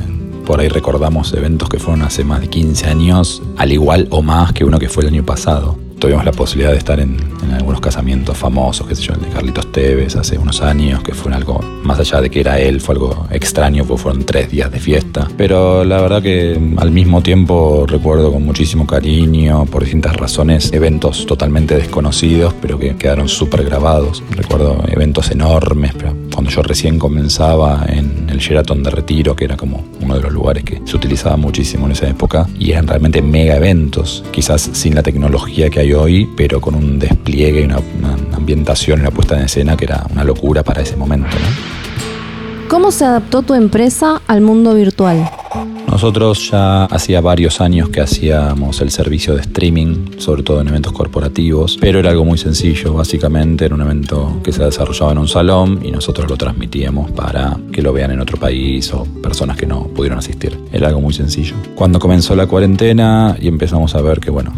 por 0.48 0.60
ahí 0.60 0.68
recordamos 0.68 1.34
eventos 1.34 1.68
que 1.68 1.78
fueron 1.78 2.00
hace 2.00 2.24
más 2.24 2.40
de 2.40 2.48
15 2.48 2.86
años, 2.86 3.42
al 3.58 3.70
igual 3.70 4.08
o 4.08 4.22
más 4.22 4.54
que 4.54 4.64
uno 4.64 4.78
que 4.78 4.88
fue 4.88 5.02
el 5.02 5.10
año 5.10 5.22
pasado. 5.22 5.78
tuvimos 5.98 6.24
la 6.24 6.32
posibilidad 6.32 6.70
de 6.70 6.78
estar 6.78 6.98
en, 7.00 7.18
algunos 7.52 7.82
casamientos 7.82 8.38
famosos, 8.38 8.86
qué 8.86 8.94
sé 8.94 9.02
yo, 9.02 9.12
el 9.12 9.20
de 9.20 9.28
Carlitos 9.28 9.70
Tevez 9.72 10.16
hace 10.16 10.38
unos 10.38 10.62
años, 10.62 11.02
que 11.02 11.12
fue 11.12 11.34
algo, 11.34 11.60
más 11.82 11.98
allá 11.98 12.22
de 12.22 12.30
que 12.30 12.40
era 12.40 12.58
él, 12.58 12.80
fue 12.80 12.94
algo 12.94 13.26
extraño, 13.30 13.84
porque 13.84 14.02
fueron 14.02 14.24
tres 14.24 14.50
días 14.50 14.72
de 14.72 14.78
fiesta. 14.78 15.28
Pero 15.36 15.84
la 15.84 16.00
verdad 16.00 16.22
que 16.22 16.58
al 16.78 16.92
mismo 16.92 17.20
tiempo 17.20 17.84
recuerdo 17.86 18.32
con 18.32 18.42
muchísimo 18.42 18.86
cariño, 18.86 19.66
por 19.66 19.82
distintas 19.82 20.16
razones, 20.16 20.72
eventos 20.72 21.26
totalmente 21.26 21.76
desconocidos, 21.76 22.54
pero 22.62 22.78
que 22.78 22.96
quedaron 22.96 23.28
súper 23.28 23.64
grabados. 23.64 24.22
Recuerdo 24.30 24.82
eventos 24.88 25.30
enormes, 25.30 25.92
pero 25.98 26.14
cuando 26.38 26.52
yo 26.52 26.62
recién 26.62 27.00
comenzaba 27.00 27.84
en 27.88 28.30
el 28.30 28.38
Sheraton 28.38 28.84
de 28.84 28.90
Retiro, 28.90 29.34
que 29.34 29.44
era 29.44 29.56
como 29.56 29.84
uno 30.00 30.14
de 30.14 30.20
los 30.20 30.32
lugares 30.32 30.62
que 30.62 30.80
se 30.84 30.96
utilizaba 30.96 31.36
muchísimo 31.36 31.86
en 31.86 31.90
esa 31.90 32.08
época, 32.08 32.46
y 32.56 32.70
eran 32.70 32.86
realmente 32.86 33.20
mega 33.20 33.56
eventos, 33.56 34.22
quizás 34.30 34.70
sin 34.72 34.94
la 34.94 35.02
tecnología 35.02 35.68
que 35.68 35.80
hay 35.80 35.92
hoy, 35.94 36.28
pero 36.36 36.60
con 36.60 36.76
un 36.76 37.00
despliegue, 37.00 37.64
una, 37.64 37.78
una 37.80 38.36
ambientación 38.36 39.00
y 39.00 39.02
una 39.02 39.10
puesta 39.10 39.36
en 39.36 39.46
escena 39.46 39.76
que 39.76 39.86
era 39.86 40.06
una 40.12 40.22
locura 40.22 40.62
para 40.62 40.80
ese 40.80 40.94
momento. 40.94 41.26
¿Cómo 42.68 42.92
se 42.92 43.04
adaptó 43.04 43.42
tu 43.42 43.54
empresa 43.54 44.22
al 44.28 44.40
mundo 44.40 44.74
virtual? 44.74 45.28
Nosotros 45.90 46.50
ya 46.50 46.84
hacía 46.84 47.20
varios 47.20 47.60
años 47.60 47.88
que 47.88 48.00
hacíamos 48.00 48.80
el 48.80 48.90
servicio 48.90 49.34
de 49.34 49.40
streaming, 49.40 50.18
sobre 50.18 50.42
todo 50.42 50.60
en 50.60 50.68
eventos 50.68 50.92
corporativos, 50.92 51.78
pero 51.80 51.98
era 51.98 52.10
algo 52.10 52.24
muy 52.24 52.38
sencillo, 52.38 52.94
básicamente 52.94 53.64
era 53.64 53.74
un 53.74 53.80
evento 53.80 54.40
que 54.44 54.52
se 54.52 54.62
desarrollaba 54.62 55.12
en 55.12 55.18
un 55.18 55.28
salón 55.28 55.80
y 55.82 55.90
nosotros 55.90 56.28
lo 56.28 56.36
transmitíamos 56.36 57.10
para 57.12 57.58
que 57.72 57.82
lo 57.82 57.92
vean 57.92 58.10
en 58.10 58.20
otro 58.20 58.38
país 58.38 58.92
o 58.92 59.04
personas 59.22 59.56
que 59.56 59.66
no 59.66 59.84
pudieron 59.88 60.18
asistir. 60.18 60.58
Era 60.72 60.88
algo 60.88 61.00
muy 61.00 61.14
sencillo. 61.14 61.56
Cuando 61.74 61.98
comenzó 61.98 62.36
la 62.36 62.46
cuarentena 62.46 63.36
y 63.40 63.48
empezamos 63.48 63.94
a 63.94 64.02
ver 64.02 64.20
que, 64.20 64.30
bueno, 64.30 64.52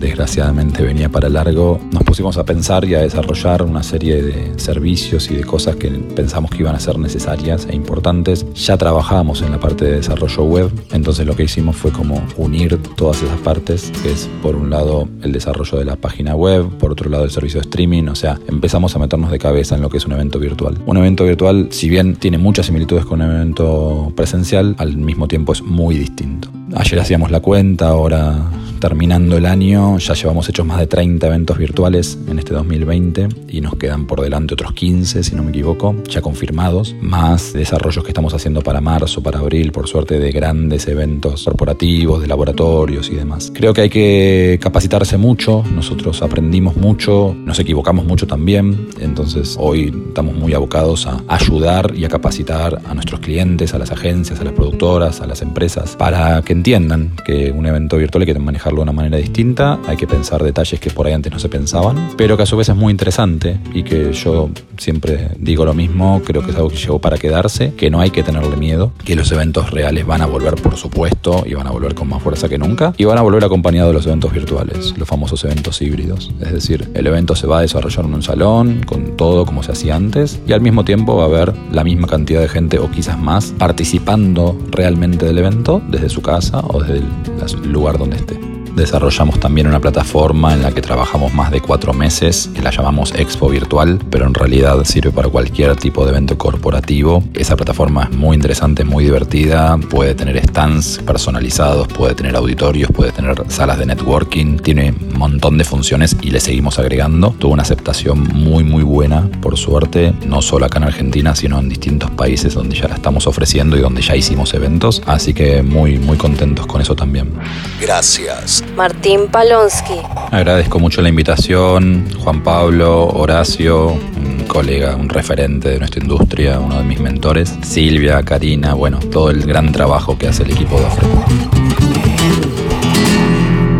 desgraciadamente 0.00 0.82
venía 0.82 1.10
para 1.10 1.28
largo, 1.28 1.78
nos 1.92 2.02
pusimos 2.04 2.38
a 2.38 2.44
pensar 2.44 2.84
y 2.86 2.94
a 2.94 3.00
desarrollar 3.00 3.62
una 3.62 3.82
serie 3.82 4.22
de 4.22 4.58
servicios 4.58 5.30
y 5.30 5.36
de 5.36 5.44
cosas 5.44 5.76
que 5.76 5.88
pensamos 5.90 6.50
que 6.50 6.58
iban 6.58 6.74
a 6.74 6.80
ser 6.80 6.98
necesarias 6.98 7.68
e 7.70 7.76
importantes. 7.76 8.46
Ya 8.54 8.78
trabajábamos 8.78 9.42
en 9.42 9.50
la 9.50 9.60
parte 9.60 9.84
de 9.84 9.96
desarrollo 9.96 10.44
web, 10.44 10.70
entonces 10.92 11.26
lo 11.26 11.36
que 11.36 11.44
hicimos 11.44 11.76
fue 11.76 11.92
como 11.92 12.22
unir 12.38 12.78
todas 12.96 13.22
esas 13.22 13.38
partes, 13.40 13.92
que 14.02 14.12
es 14.12 14.28
por 14.42 14.56
un 14.56 14.70
lado 14.70 15.06
el 15.22 15.32
desarrollo 15.32 15.78
de 15.78 15.84
la 15.84 15.96
página 15.96 16.34
web, 16.34 16.66
por 16.78 16.92
otro 16.92 17.10
lado 17.10 17.24
el 17.24 17.30
servicio 17.30 17.60
de 17.60 17.66
streaming, 17.66 18.08
o 18.08 18.14
sea, 18.14 18.40
empezamos 18.48 18.96
a 18.96 18.98
meternos 18.98 19.30
de 19.30 19.38
cabeza 19.38 19.74
en 19.74 19.82
lo 19.82 19.90
que 19.90 19.98
es 19.98 20.06
un 20.06 20.12
evento 20.12 20.38
virtual. 20.38 20.78
Un 20.86 20.96
evento 20.96 21.24
virtual, 21.24 21.68
si 21.70 21.90
bien 21.90 22.16
tiene 22.16 22.38
muchas 22.38 22.66
similitudes 22.66 23.04
con 23.04 23.20
un 23.20 23.30
evento 23.30 24.12
presencial, 24.16 24.74
al 24.78 24.96
mismo 24.96 25.28
tiempo 25.28 25.52
es 25.52 25.62
muy 25.62 25.98
distinto. 25.98 26.59
Ayer 26.74 27.00
hacíamos 27.00 27.30
la 27.30 27.40
cuenta, 27.40 27.88
ahora 27.88 28.50
terminando 28.80 29.36
el 29.36 29.46
año 29.46 29.98
ya 29.98 30.14
llevamos 30.14 30.48
hechos 30.48 30.66
más 30.66 30.78
de 30.78 30.86
30 30.86 31.26
eventos 31.26 31.58
virtuales 31.58 32.18
en 32.26 32.38
este 32.38 32.54
2020 32.54 33.28
y 33.48 33.60
nos 33.60 33.76
quedan 33.76 34.06
por 34.06 34.22
delante 34.22 34.54
otros 34.54 34.72
15, 34.72 35.22
si 35.22 35.36
no 35.36 35.42
me 35.42 35.50
equivoco, 35.50 35.94
ya 36.08 36.22
confirmados, 36.22 36.96
más 37.00 37.52
desarrollos 37.52 38.02
que 38.02 38.10
estamos 38.10 38.32
haciendo 38.32 38.62
para 38.62 38.80
marzo, 38.80 39.22
para 39.22 39.40
abril, 39.40 39.70
por 39.70 39.86
suerte 39.86 40.18
de 40.18 40.32
grandes 40.32 40.88
eventos 40.88 41.44
corporativos, 41.44 42.22
de 42.22 42.28
laboratorios 42.28 43.10
y 43.10 43.16
demás. 43.16 43.52
Creo 43.54 43.74
que 43.74 43.82
hay 43.82 43.90
que 43.90 44.58
capacitarse 44.62 45.18
mucho, 45.18 45.62
nosotros 45.74 46.22
aprendimos 46.22 46.76
mucho, 46.76 47.36
nos 47.44 47.58
equivocamos 47.58 48.06
mucho 48.06 48.26
también, 48.26 48.88
entonces 48.98 49.56
hoy 49.58 49.92
estamos 50.08 50.34
muy 50.34 50.54
abocados 50.54 51.06
a 51.06 51.22
ayudar 51.28 51.92
y 51.94 52.06
a 52.06 52.08
capacitar 52.08 52.80
a 52.88 52.94
nuestros 52.94 53.20
clientes, 53.20 53.74
a 53.74 53.78
las 53.78 53.90
agencias, 53.90 54.40
a 54.40 54.44
las 54.44 54.54
productoras, 54.54 55.20
a 55.20 55.26
las 55.26 55.42
empresas, 55.42 55.96
para 55.96 56.40
que 56.42 56.52
entiendan 56.60 57.12
que 57.24 57.50
un 57.52 57.64
evento 57.64 57.96
virtual 57.96 58.20
hay 58.20 58.34
que 58.34 58.38
manejarlo 58.38 58.80
de 58.80 58.82
una 58.82 58.92
manera 58.92 59.16
distinta, 59.16 59.78
hay 59.86 59.96
que 59.96 60.06
pensar 60.06 60.42
detalles 60.42 60.78
que 60.78 60.90
por 60.90 61.06
ahí 61.06 61.14
antes 61.14 61.32
no 61.32 61.38
se 61.38 61.48
pensaban, 61.48 62.10
pero 62.18 62.36
que 62.36 62.42
a 62.42 62.46
su 62.46 62.54
vez 62.54 62.68
es 62.68 62.76
muy 62.76 62.90
interesante 62.90 63.58
y 63.72 63.82
que 63.82 64.12
yo 64.12 64.50
siempre 64.76 65.30
digo 65.38 65.64
lo 65.64 65.72
mismo, 65.72 66.20
creo 66.22 66.42
que 66.42 66.50
es 66.50 66.56
algo 66.56 66.68
que 66.68 66.76
llegó 66.76 66.98
para 66.98 67.16
quedarse, 67.16 67.72
que 67.74 67.88
no 67.88 68.00
hay 68.00 68.10
que 68.10 68.22
tenerle 68.22 68.56
miedo, 68.56 68.92
que 69.06 69.16
los 69.16 69.32
eventos 69.32 69.70
reales 69.70 70.04
van 70.06 70.20
a 70.20 70.26
volver 70.26 70.56
por 70.56 70.76
supuesto 70.76 71.44
y 71.46 71.54
van 71.54 71.66
a 71.66 71.70
volver 71.70 71.94
con 71.94 72.08
más 72.08 72.22
fuerza 72.22 72.46
que 72.46 72.58
nunca 72.58 72.92
y 72.98 73.04
van 73.04 73.16
a 73.16 73.22
volver 73.22 73.42
acompañados 73.42 73.92
de 73.92 73.94
los 73.94 74.06
eventos 74.06 74.30
virtuales, 74.30 74.94
los 74.98 75.08
famosos 75.08 75.42
eventos 75.44 75.80
híbridos. 75.80 76.30
Es 76.42 76.52
decir, 76.52 76.90
el 76.92 77.06
evento 77.06 77.36
se 77.36 77.46
va 77.46 77.60
a 77.60 77.62
desarrollar 77.62 78.04
en 78.04 78.12
un 78.12 78.22
salón, 78.22 78.82
con 78.84 79.16
todo 79.16 79.46
como 79.46 79.62
se 79.62 79.72
hacía 79.72 79.96
antes, 79.96 80.40
y 80.46 80.52
al 80.52 80.60
mismo 80.60 80.84
tiempo 80.84 81.16
va 81.16 81.22
a 81.22 81.26
haber 81.26 81.54
la 81.72 81.84
misma 81.84 82.06
cantidad 82.06 82.42
de 82.42 82.48
gente 82.48 82.78
o 82.78 82.90
quizás 82.90 83.18
más 83.18 83.54
participando 83.58 84.58
realmente 84.70 85.24
del 85.24 85.38
evento 85.38 85.80
desde 85.88 86.10
su 86.10 86.20
casa 86.20 86.49
o 86.52 86.82
desde 86.82 87.56
el 87.56 87.72
lugar 87.72 87.98
donde 87.98 88.16
esté. 88.16 88.59
Desarrollamos 88.74 89.40
también 89.40 89.66
una 89.66 89.80
plataforma 89.80 90.54
en 90.54 90.62
la 90.62 90.72
que 90.72 90.80
trabajamos 90.80 91.32
más 91.34 91.50
de 91.50 91.60
cuatro 91.60 91.92
meses, 91.92 92.50
que 92.54 92.62
la 92.62 92.70
llamamos 92.70 93.12
Expo 93.14 93.48
Virtual, 93.48 93.98
pero 94.10 94.26
en 94.26 94.34
realidad 94.34 94.82
sirve 94.84 95.10
para 95.10 95.28
cualquier 95.28 95.76
tipo 95.76 96.04
de 96.04 96.10
evento 96.12 96.38
corporativo. 96.38 97.22
Esa 97.34 97.56
plataforma 97.56 98.08
es 98.10 98.16
muy 98.16 98.36
interesante, 98.36 98.84
muy 98.84 99.04
divertida, 99.04 99.76
puede 99.76 100.14
tener 100.14 100.42
stands 100.46 100.98
personalizados, 100.98 101.88
puede 101.88 102.14
tener 102.14 102.36
auditorios, 102.36 102.90
puede 102.90 103.12
tener 103.12 103.42
salas 103.48 103.78
de 103.78 103.86
networking, 103.86 104.58
tiene 104.58 104.92
un 104.92 105.18
montón 105.18 105.58
de 105.58 105.64
funciones 105.64 106.16
y 106.22 106.30
le 106.30 106.40
seguimos 106.40 106.78
agregando. 106.78 107.34
Tuvo 107.38 107.52
una 107.52 107.62
aceptación 107.62 108.22
muy 108.22 108.64
muy 108.64 108.82
buena, 108.82 109.28
por 109.40 109.56
suerte, 109.56 110.12
no 110.26 110.42
solo 110.42 110.66
acá 110.66 110.78
en 110.78 110.84
Argentina, 110.84 111.34
sino 111.34 111.58
en 111.58 111.68
distintos 111.68 112.10
países 112.10 112.54
donde 112.54 112.76
ya 112.76 112.88
la 112.88 112.94
estamos 112.94 113.26
ofreciendo 113.26 113.76
y 113.76 113.80
donde 113.80 114.02
ya 114.02 114.16
hicimos 114.16 114.54
eventos, 114.54 115.02
así 115.06 115.34
que 115.34 115.62
muy 115.62 115.98
muy 115.98 116.16
contentos 116.16 116.66
con 116.66 116.80
eso 116.80 116.94
también. 116.94 117.32
Gracias. 117.80 118.59
Martín 118.76 119.28
Palonsky. 119.28 120.00
Agradezco 120.30 120.78
mucho 120.78 121.02
la 121.02 121.08
invitación, 121.08 122.08
Juan 122.18 122.42
Pablo, 122.42 123.06
Horacio, 123.08 123.88
un 123.88 124.44
colega, 124.46 124.96
un 124.96 125.08
referente 125.08 125.70
de 125.70 125.78
nuestra 125.78 126.02
industria, 126.02 126.58
uno 126.58 126.78
de 126.78 126.84
mis 126.84 127.00
mentores, 127.00 127.54
Silvia, 127.62 128.22
Karina, 128.22 128.74
bueno, 128.74 128.98
todo 128.98 129.30
el 129.30 129.44
gran 129.44 129.72
trabajo 129.72 130.16
que 130.18 130.28
hace 130.28 130.42
el 130.44 130.52
equipo 130.52 130.78
de 130.78 130.86
OFREP. 130.86 131.10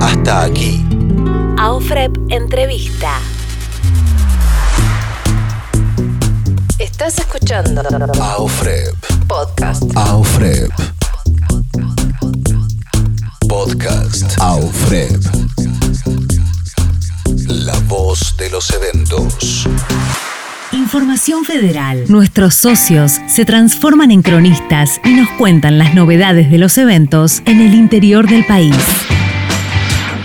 Hasta 0.00 0.44
aquí. 0.44 0.84
AOFREP 1.58 2.16
Entrevista. 2.28 3.18
Estás 6.78 7.18
escuchando 7.18 7.82
AOFREP. 8.20 8.94
Podcast. 9.26 9.84
AOFREP. 9.96 10.99
Podcast 13.50 14.40
AOFREP. 14.40 15.20
La 17.48 17.76
voz 17.88 18.36
de 18.36 18.48
los 18.48 18.70
eventos. 18.70 19.66
Información 20.70 21.44
Federal. 21.44 22.04
Nuestros 22.06 22.54
socios 22.54 23.18
se 23.26 23.44
transforman 23.44 24.12
en 24.12 24.22
cronistas 24.22 25.00
y 25.04 25.14
nos 25.14 25.28
cuentan 25.30 25.78
las 25.78 25.96
novedades 25.96 26.48
de 26.48 26.58
los 26.58 26.78
eventos 26.78 27.42
en 27.44 27.60
el 27.60 27.74
interior 27.74 28.28
del 28.28 28.46
país. 28.46 28.76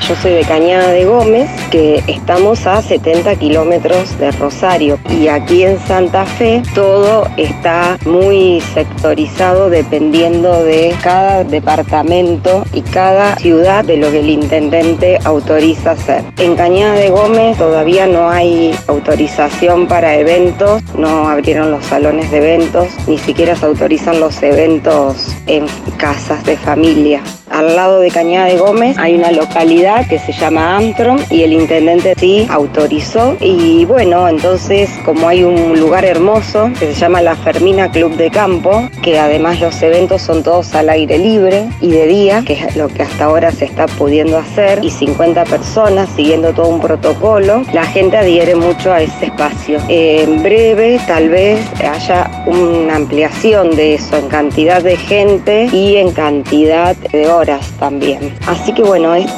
Yo 0.02 0.16
soy 0.16 0.34
de 0.34 0.42
Cañada 0.42 0.90
de 0.90 1.06
Gómez, 1.06 1.50
que 1.72 2.04
estamos 2.08 2.68
a 2.68 2.82
70 2.82 3.36
kilómetros 3.38 4.18
de 4.20 4.30
Rosario. 4.32 5.00
Y 5.10 5.30
aquí 5.30 5.64
en 5.64 5.80
Santa 5.80 6.26
Fe 6.26 6.62
todo 6.76 7.28
está 7.38 7.98
muy 8.06 8.62
sectorizado 8.76 9.70
dependiendo 9.70 10.64
de 10.64 10.96
cada 11.02 11.44
departamento 11.44 12.64
y 12.72 12.82
cada 12.82 13.36
ciudad 13.38 13.84
de 13.84 13.98
lo 13.98 14.12
que 14.12 14.20
el 14.20 14.30
intendente 14.30 15.18
autoriza 15.24 15.92
hacer. 15.92 16.24
En 16.38 16.56
Cañada 16.56 16.94
de 16.94 17.10
Gómez 17.10 17.58
todavía 17.58 18.06
no 18.06 18.30
hay 18.30 18.76
autorización 18.88 19.88
para 19.88 20.16
eventos, 20.16 20.84
no 20.96 21.30
abrieron 21.30 21.72
los 21.72 21.84
salones 21.84 22.30
de 22.30 22.38
eventos, 22.38 22.90
ni 23.08 23.18
siquiera 23.18 23.56
se 23.56 23.66
autorizan 23.66 24.20
los 24.20 24.44
eventos 24.44 25.36
en 25.48 25.66
casas 25.98 26.44
de 26.44 26.58
familia. 26.58 27.24
Al 27.50 27.76
lado 27.76 28.02
de 28.02 28.10
Cañada 28.10 28.48
de 28.48 28.58
Gómez 28.58 28.98
hay 28.98 29.16
una 29.16 29.32
localidad 29.32 29.85
que 30.10 30.18
se 30.18 30.32
llama 30.32 30.78
Antron 30.78 31.20
y 31.30 31.44
el 31.44 31.54
intendente 31.54 32.16
sí 32.18 32.48
autorizó 32.50 33.38
y 33.40 33.86
bueno, 33.86 34.28
entonces 34.28 34.90
como 35.06 35.28
hay 35.28 35.44
un 35.44 35.80
lugar 35.80 36.04
hermoso 36.06 36.72
que 36.80 36.88
se 36.88 36.94
llama 36.94 37.22
la 37.22 37.36
Fermina 37.36 37.92
Club 37.92 38.16
de 38.16 38.32
Campo, 38.32 38.90
que 39.04 39.20
además 39.20 39.60
los 39.62 39.80
eventos 39.84 40.24
son 40.24 40.42
todos 40.42 40.74
al 40.74 40.90
aire 40.90 41.20
libre 41.20 41.70
y 41.82 41.92
de 41.92 42.08
día, 42.08 42.44
que 42.44 42.54
es 42.54 42.76
lo 42.76 42.88
que 42.88 43.04
hasta 43.04 43.26
ahora 43.26 43.52
se 43.52 43.66
está 43.66 43.86
pudiendo 43.86 44.40
hacer, 44.40 44.84
y 44.84 44.90
50 44.90 45.44
personas 45.44 46.10
siguiendo 46.16 46.52
todo 46.52 46.70
un 46.70 46.82
protocolo, 46.82 47.64
la 47.72 47.86
gente 47.86 48.18
adhiere 48.18 48.56
mucho 48.56 48.92
a 48.92 49.02
ese 49.02 49.26
espacio. 49.26 49.80
En 49.88 50.42
breve 50.42 51.00
tal 51.06 51.30
vez 51.30 51.60
haya 51.80 52.44
una 52.48 52.96
ampliación 52.96 53.76
de 53.76 53.96
eso 53.96 54.18
en 54.18 54.30
cantidad 54.30 54.82
de 54.82 54.98
gente 54.98 55.70
y 55.72 55.98
en 55.98 56.12
cantidad 56.12 56.96
de 56.96 57.28
horas 57.28 57.72
también. 57.80 58.34
Así 58.48 58.74
que 58.74 58.82
bueno, 58.82 59.14
es, 59.14 59.32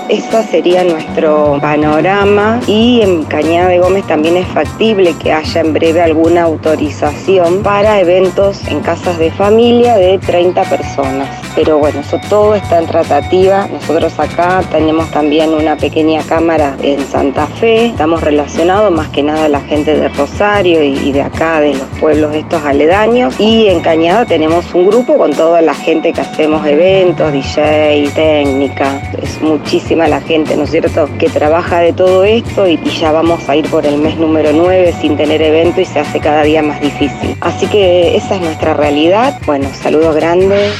sería 0.43 0.83
nuestro 0.83 1.57
panorama 1.61 2.59
y 2.67 3.01
en 3.01 3.23
Cañada 3.23 3.69
de 3.69 3.79
Gómez 3.79 4.05
también 4.07 4.37
es 4.37 4.47
factible 4.47 5.13
que 5.21 5.31
haya 5.31 5.61
en 5.61 5.73
breve 5.73 6.01
alguna 6.01 6.43
autorización 6.43 7.63
para 7.63 7.99
eventos 7.99 8.65
en 8.67 8.81
casas 8.81 9.17
de 9.17 9.31
familia 9.31 9.95
de 9.95 10.17
30 10.19 10.63
personas. 10.63 11.46
Pero 11.57 11.79
bueno, 11.79 12.01
eso 12.01 12.19
todo 12.29 12.53
está 12.53 12.77
en 12.77 12.85
tratativa. 12.85 13.67
Nosotros 13.67 14.19
acá 14.19 14.61
tenemos 14.71 15.09
también 15.09 15.55
una 15.55 15.75
pequeña 15.75 16.21
cámara 16.21 16.77
en 16.83 17.03
Santa 17.07 17.47
Fe, 17.47 17.87
estamos 17.87 18.21
relacionados 18.21 18.91
más 18.91 19.09
que 19.09 19.23
nada 19.23 19.45
a 19.45 19.49
la 19.49 19.61
gente 19.61 19.97
de 19.97 20.07
Rosario 20.09 20.83
y 20.83 21.11
de 21.11 21.23
acá, 21.23 21.59
de 21.59 21.73
los 21.73 21.87
pueblos 21.99 22.35
estos 22.35 22.63
aledaños, 22.63 23.39
y 23.39 23.69
en 23.69 23.79
Cañada 23.79 24.23
tenemos 24.25 24.71
un 24.75 24.85
grupo 24.85 25.17
con 25.17 25.33
toda 25.33 25.63
la 25.63 25.73
gente 25.73 26.13
que 26.13 26.21
hacemos 26.21 26.63
eventos, 26.67 27.33
DJ, 27.33 28.11
técnica, 28.13 29.01
es 29.19 29.41
muchísima 29.41 30.07
la 30.07 30.21
gente, 30.21 30.55
¿no 30.55 30.65
es 30.65 30.69
cierto?, 30.69 31.09
que 31.17 31.27
trabaja 31.27 31.79
de 31.79 31.91
todo 31.91 32.23
esto 32.23 32.67
y, 32.67 32.77
ya 32.99 33.11
vamos 33.11 33.49
a 33.49 33.55
ir 33.55 33.67
por 33.67 33.83
el 33.87 33.97
mes 33.97 34.17
número 34.17 34.51
9 34.53 34.93
sin 35.01 35.17
tener 35.17 35.41
evento 35.41 35.81
y 35.81 35.85
se 35.85 35.99
hace 35.99 36.19
cada 36.19 36.43
día 36.43 36.61
más 36.61 36.79
difícil. 36.81 37.35
Así 37.41 37.65
que 37.65 38.15
esa 38.15 38.35
es 38.35 38.41
nuestra 38.41 38.75
realidad. 38.75 39.39
Bueno, 39.47 39.67
saludos 39.81 40.15
grandes. 40.15 40.73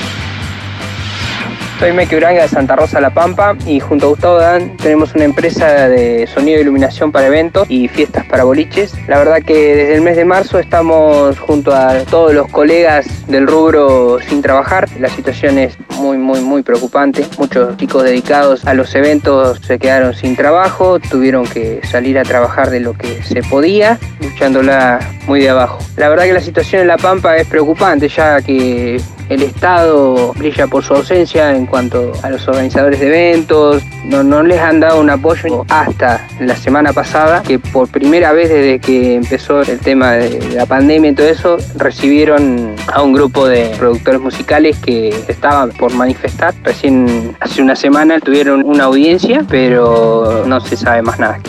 Soy 1.79 1.93
Meque 1.93 2.17
Uranga 2.17 2.41
de 2.41 2.47
Santa 2.47 2.75
Rosa 2.75 2.99
La 2.99 3.11
Pampa 3.11 3.55
y 3.67 3.79
junto 3.79 4.07
a 4.07 4.09
Gustavo 4.09 4.37
Dan 4.39 4.75
tenemos 4.77 5.13
una 5.13 5.25
empresa 5.25 5.87
de 5.87 6.25
sonido 6.25 6.57
e 6.57 6.61
iluminación 6.61 7.11
para 7.11 7.27
eventos 7.27 7.69
y 7.69 7.87
fiestas 7.87 8.25
para 8.25 8.45
boliches. 8.45 8.95
La 9.07 9.19
verdad 9.19 9.43
que 9.45 9.75
desde 9.75 9.93
el 9.93 10.01
mes 10.01 10.15
de 10.15 10.25
marzo 10.25 10.57
estamos 10.57 11.37
junto 11.37 11.75
a 11.75 11.99
todos 12.05 12.33
los 12.33 12.47
colegas 12.47 13.05
del 13.27 13.45
rubro 13.45 14.17
sin 14.27 14.41
trabajar. 14.41 14.89
La 14.99 15.09
situación 15.09 15.59
es 15.59 15.77
muy, 15.99 16.17
muy, 16.17 16.41
muy 16.41 16.63
preocupante. 16.63 17.27
Muchos 17.37 17.77
chicos 17.77 18.03
dedicados 18.03 18.65
a 18.65 18.73
los 18.73 18.95
eventos 18.95 19.59
se 19.59 19.77
quedaron 19.77 20.15
sin 20.15 20.35
trabajo, 20.35 20.99
tuvieron 20.99 21.45
que 21.45 21.81
salir 21.83 22.17
a 22.17 22.23
trabajar 22.23 22.71
de 22.71 22.79
lo 22.79 22.93
que 22.93 23.21
se 23.21 23.43
podía, 23.43 23.99
luchándola 24.19 24.99
muy 25.27 25.41
de 25.41 25.49
abajo. 25.49 25.77
La 25.95 26.09
verdad 26.09 26.23
que 26.23 26.33
la 26.33 26.41
situación 26.41 26.81
en 26.81 26.87
La 26.87 26.97
Pampa 26.97 27.37
es 27.37 27.45
preocupante 27.45 28.07
ya 28.09 28.41
que 28.41 28.99
el 29.29 29.43
Estado 29.43 30.33
brilla 30.33 30.67
por 30.67 30.83
su 30.83 30.93
ausencia 30.93 31.55
en 31.55 31.65
cuanto 31.67 32.11
a 32.23 32.29
los 32.29 32.47
organizadores 32.47 32.99
de 32.99 33.07
eventos, 33.07 33.83
no, 34.05 34.43
les 34.43 34.59
han 34.59 34.79
dado 34.79 34.99
un 35.01 35.09
apoyo 35.09 35.65
hasta 35.69 36.27
la 36.39 36.55
semana 36.55 36.93
pasada, 36.93 37.43
que 37.43 37.59
por 37.59 37.87
primera 37.89 38.31
vez 38.31 38.49
desde 38.49 38.79
que 38.79 39.15
empezó 39.15 39.61
el 39.61 39.79
tema 39.79 40.13
de 40.13 40.55
la 40.55 40.65
pandemia 40.65 41.11
y 41.11 41.15
todo 41.15 41.27
eso, 41.27 41.57
recibieron 41.75 42.75
a 42.93 43.01
un 43.01 43.13
grupo 43.13 43.47
de 43.47 43.73
productores 43.77 44.21
musicales 44.21 44.77
que 44.77 45.09
estaban 45.27 45.71
por 45.71 45.93
manifestar. 45.93 46.53
Recién 46.63 47.35
hace 47.39 47.61
una 47.61 47.75
semana 47.75 48.19
tuvieron 48.19 48.63
una 48.65 48.85
audiencia, 48.85 49.45
pero 49.49 50.43
no 50.45 50.59
se 50.61 50.77
sabe 50.77 51.01
más 51.01 51.19
nada. 51.19 51.39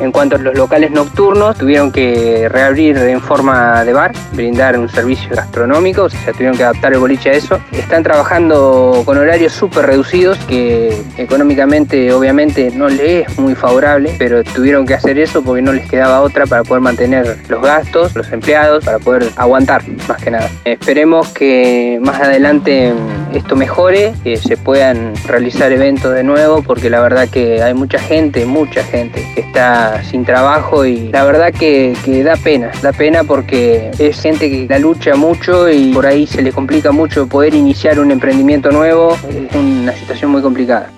En 0.00 0.12
cuanto 0.12 0.36
a 0.36 0.38
los 0.38 0.54
locales 0.56 0.90
nocturnos, 0.90 1.56
tuvieron 1.56 1.92
que 1.92 2.48
reabrir 2.48 2.96
en 2.98 3.20
forma 3.20 3.84
de 3.84 3.92
bar, 3.92 4.12
brindar 4.32 4.78
un 4.78 4.88
servicio 4.88 5.30
gastronómico, 5.34 6.04
o 6.04 6.10
sea, 6.10 6.32
tuvieron 6.32 6.56
que 6.56 6.64
adaptar 6.64 6.92
el 6.92 6.98
boliche 6.98 7.30
a 7.30 7.32
eso. 7.34 7.60
Están 7.72 8.02
trabajando 8.02 9.02
con 9.04 9.18
horarios 9.18 9.52
súper 9.52 9.86
reducidos 9.86 10.38
que 10.46 11.02
económicamente 11.16 12.12
obviamente 12.12 12.70
no 12.74 12.88
les 12.88 13.14
es 13.14 13.38
muy 13.38 13.54
favorable, 13.54 14.14
pero 14.18 14.42
tuvieron 14.42 14.86
que 14.86 14.94
hacer 14.94 15.18
eso 15.18 15.42
porque 15.42 15.62
no 15.62 15.72
les 15.72 15.88
quedaba 15.88 16.20
otra 16.20 16.46
para 16.46 16.64
poder 16.64 16.82
mantener 16.82 17.38
los 17.48 17.62
gastos, 17.62 18.14
los 18.16 18.30
empleados, 18.32 18.84
para 18.84 18.98
poder 18.98 19.28
aguantar 19.36 19.82
más 20.08 20.22
que 20.22 20.30
nada. 20.30 20.48
Esperemos 20.64 21.28
que 21.28 21.98
más 22.02 22.20
adelante 22.20 22.92
esto 23.38 23.56
mejore, 23.56 24.14
que 24.22 24.36
se 24.36 24.56
puedan 24.56 25.14
realizar 25.26 25.72
eventos 25.72 26.14
de 26.14 26.22
nuevo, 26.22 26.62
porque 26.62 26.90
la 26.90 27.00
verdad 27.00 27.28
que 27.28 27.62
hay 27.62 27.74
mucha 27.74 27.98
gente, 27.98 28.46
mucha 28.46 28.84
gente 28.84 29.26
que 29.34 29.40
está 29.40 30.02
sin 30.04 30.24
trabajo 30.24 30.84
y 30.84 31.08
la 31.10 31.24
verdad 31.24 31.52
que, 31.52 31.94
da 32.24 32.36
pena, 32.36 32.70
da 32.82 32.92
pena 32.92 33.24
porque 33.24 33.90
es 33.98 34.20
gente 34.20 34.50
que 34.50 34.66
la 34.68 34.78
lucha 34.78 35.16
mucho 35.16 35.68
y 35.68 35.92
por 35.92 36.06
ahí 36.06 36.26
se 36.26 36.42
le 36.42 36.52
complica 36.52 36.92
mucho 36.92 37.26
poder 37.26 37.54
iniciar 37.54 37.98
un 37.98 38.10
emprendimiento 38.10 38.70
nuevo, 38.70 39.16
es 39.28 39.54
una 39.54 39.92
situación 39.92 40.30
muy 40.30 40.42
complicada. 40.42 40.90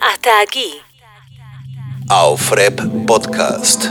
Hasta 0.00 0.40
aquí. 0.40 0.74
AOFREP 2.08 2.80
Podcast. 3.06 3.86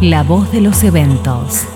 La 0.00 0.22
voz 0.22 0.50
de 0.52 0.60
los 0.60 0.82
eventos. 0.82 1.66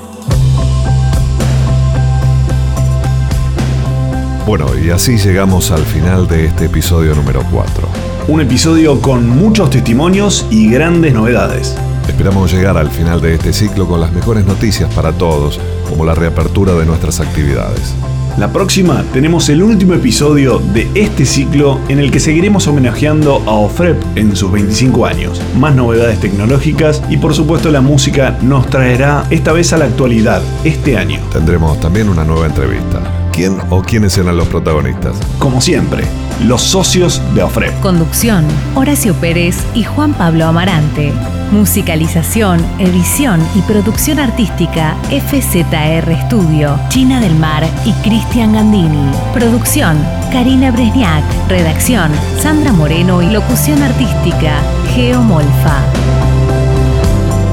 Bueno, 4.51 4.67
y 4.77 4.91
así 4.91 5.17
llegamos 5.17 5.71
al 5.71 5.85
final 5.85 6.27
de 6.27 6.47
este 6.47 6.65
episodio 6.65 7.15
número 7.15 7.45
4. 7.53 7.89
Un 8.27 8.41
episodio 8.41 9.01
con 9.01 9.29
muchos 9.29 9.71
testimonios 9.71 10.45
y 10.51 10.69
grandes 10.69 11.15
novedades. 11.15 11.77
Esperamos 12.09 12.53
llegar 12.53 12.77
al 12.77 12.91
final 12.91 13.21
de 13.21 13.35
este 13.35 13.53
ciclo 13.53 13.87
con 13.87 14.01
las 14.01 14.11
mejores 14.11 14.45
noticias 14.45 14.93
para 14.93 15.13
todos, 15.13 15.61
como 15.89 16.05
la 16.05 16.17
reapertura 16.17 16.73
de 16.73 16.85
nuestras 16.85 17.21
actividades. 17.21 17.95
La 18.39 18.53
próxima 18.53 19.05
tenemos 19.13 19.49
el 19.51 19.63
último 19.63 19.95
episodio 19.95 20.59
de 20.59 20.91
este 20.97 21.27
ciclo 21.27 21.79
en 21.89 22.01
el 22.01 22.11
que 22.11 22.19
seguiremos 22.19 22.67
homenajeando 22.67 23.45
a 23.47 23.53
OFREP 23.53 24.03
en 24.17 24.35
sus 24.35 24.51
25 24.51 25.07
años. 25.07 25.41
Más 25.61 25.77
novedades 25.77 26.19
tecnológicas 26.19 27.05
y 27.09 27.19
por 27.19 27.35
supuesto 27.35 27.71
la 27.71 27.83
música 27.83 28.37
nos 28.43 28.69
traerá 28.69 29.27
esta 29.31 29.53
vez 29.53 29.73
a 29.73 29.79
la 29.79 29.85
actualidad, 29.85 30.43
este 30.65 30.99
año. 30.99 31.21
Tendremos 31.33 31.81
también 31.81 32.09
una 32.09 32.25
nueva 32.25 32.47
entrevista. 32.47 33.20
¿Quién 33.33 33.59
o 33.71 33.83
quiénes 33.83 34.15
serán 34.15 34.37
los 34.37 34.49
protagonistas? 34.49 35.17
Como 35.39 35.61
siempre, 35.61 36.05
los 36.45 36.63
socios 36.63 37.23
de 37.35 37.43
OFREP. 37.43 37.81
Conducción, 37.81 38.45
Horacio 38.75 39.15
Pérez 39.15 39.57
y 39.75 39.85
Juan 39.85 40.15
Pablo 40.15 40.47
Amarante. 40.47 41.13
Musicalización, 41.53 42.65
edición 42.79 43.41
y 43.55 43.63
producción 43.63 44.19
artística 44.19 44.97
FZR 45.11 46.27
Studio, 46.27 46.79
China 46.89 47.21
del 47.21 47.35
Mar 47.37 47.67
y 47.85 47.93
Cristian 48.03 48.53
Gandini. 48.53 49.11
Producción, 49.33 49.97
Karina 50.33 50.71
Bresniak. 50.71 51.25
Redacción, 51.49 52.11
Sandra 52.41 52.73
Moreno 52.73 53.23
y 53.23 53.31
locución 53.31 53.83
artística, 53.83 54.61
Geo 54.95 55.23
Molfa. 55.23 55.83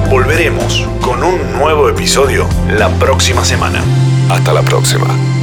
Volveremos 0.10 0.88
con 1.02 1.24
un 1.24 1.54
nuevo 1.54 1.90
episodio 1.90 2.48
la 2.78 2.90
próxima 2.90 3.44
semana. 3.44 3.84
Hasta 4.30 4.54
la 4.54 4.62
próxima. 4.62 5.37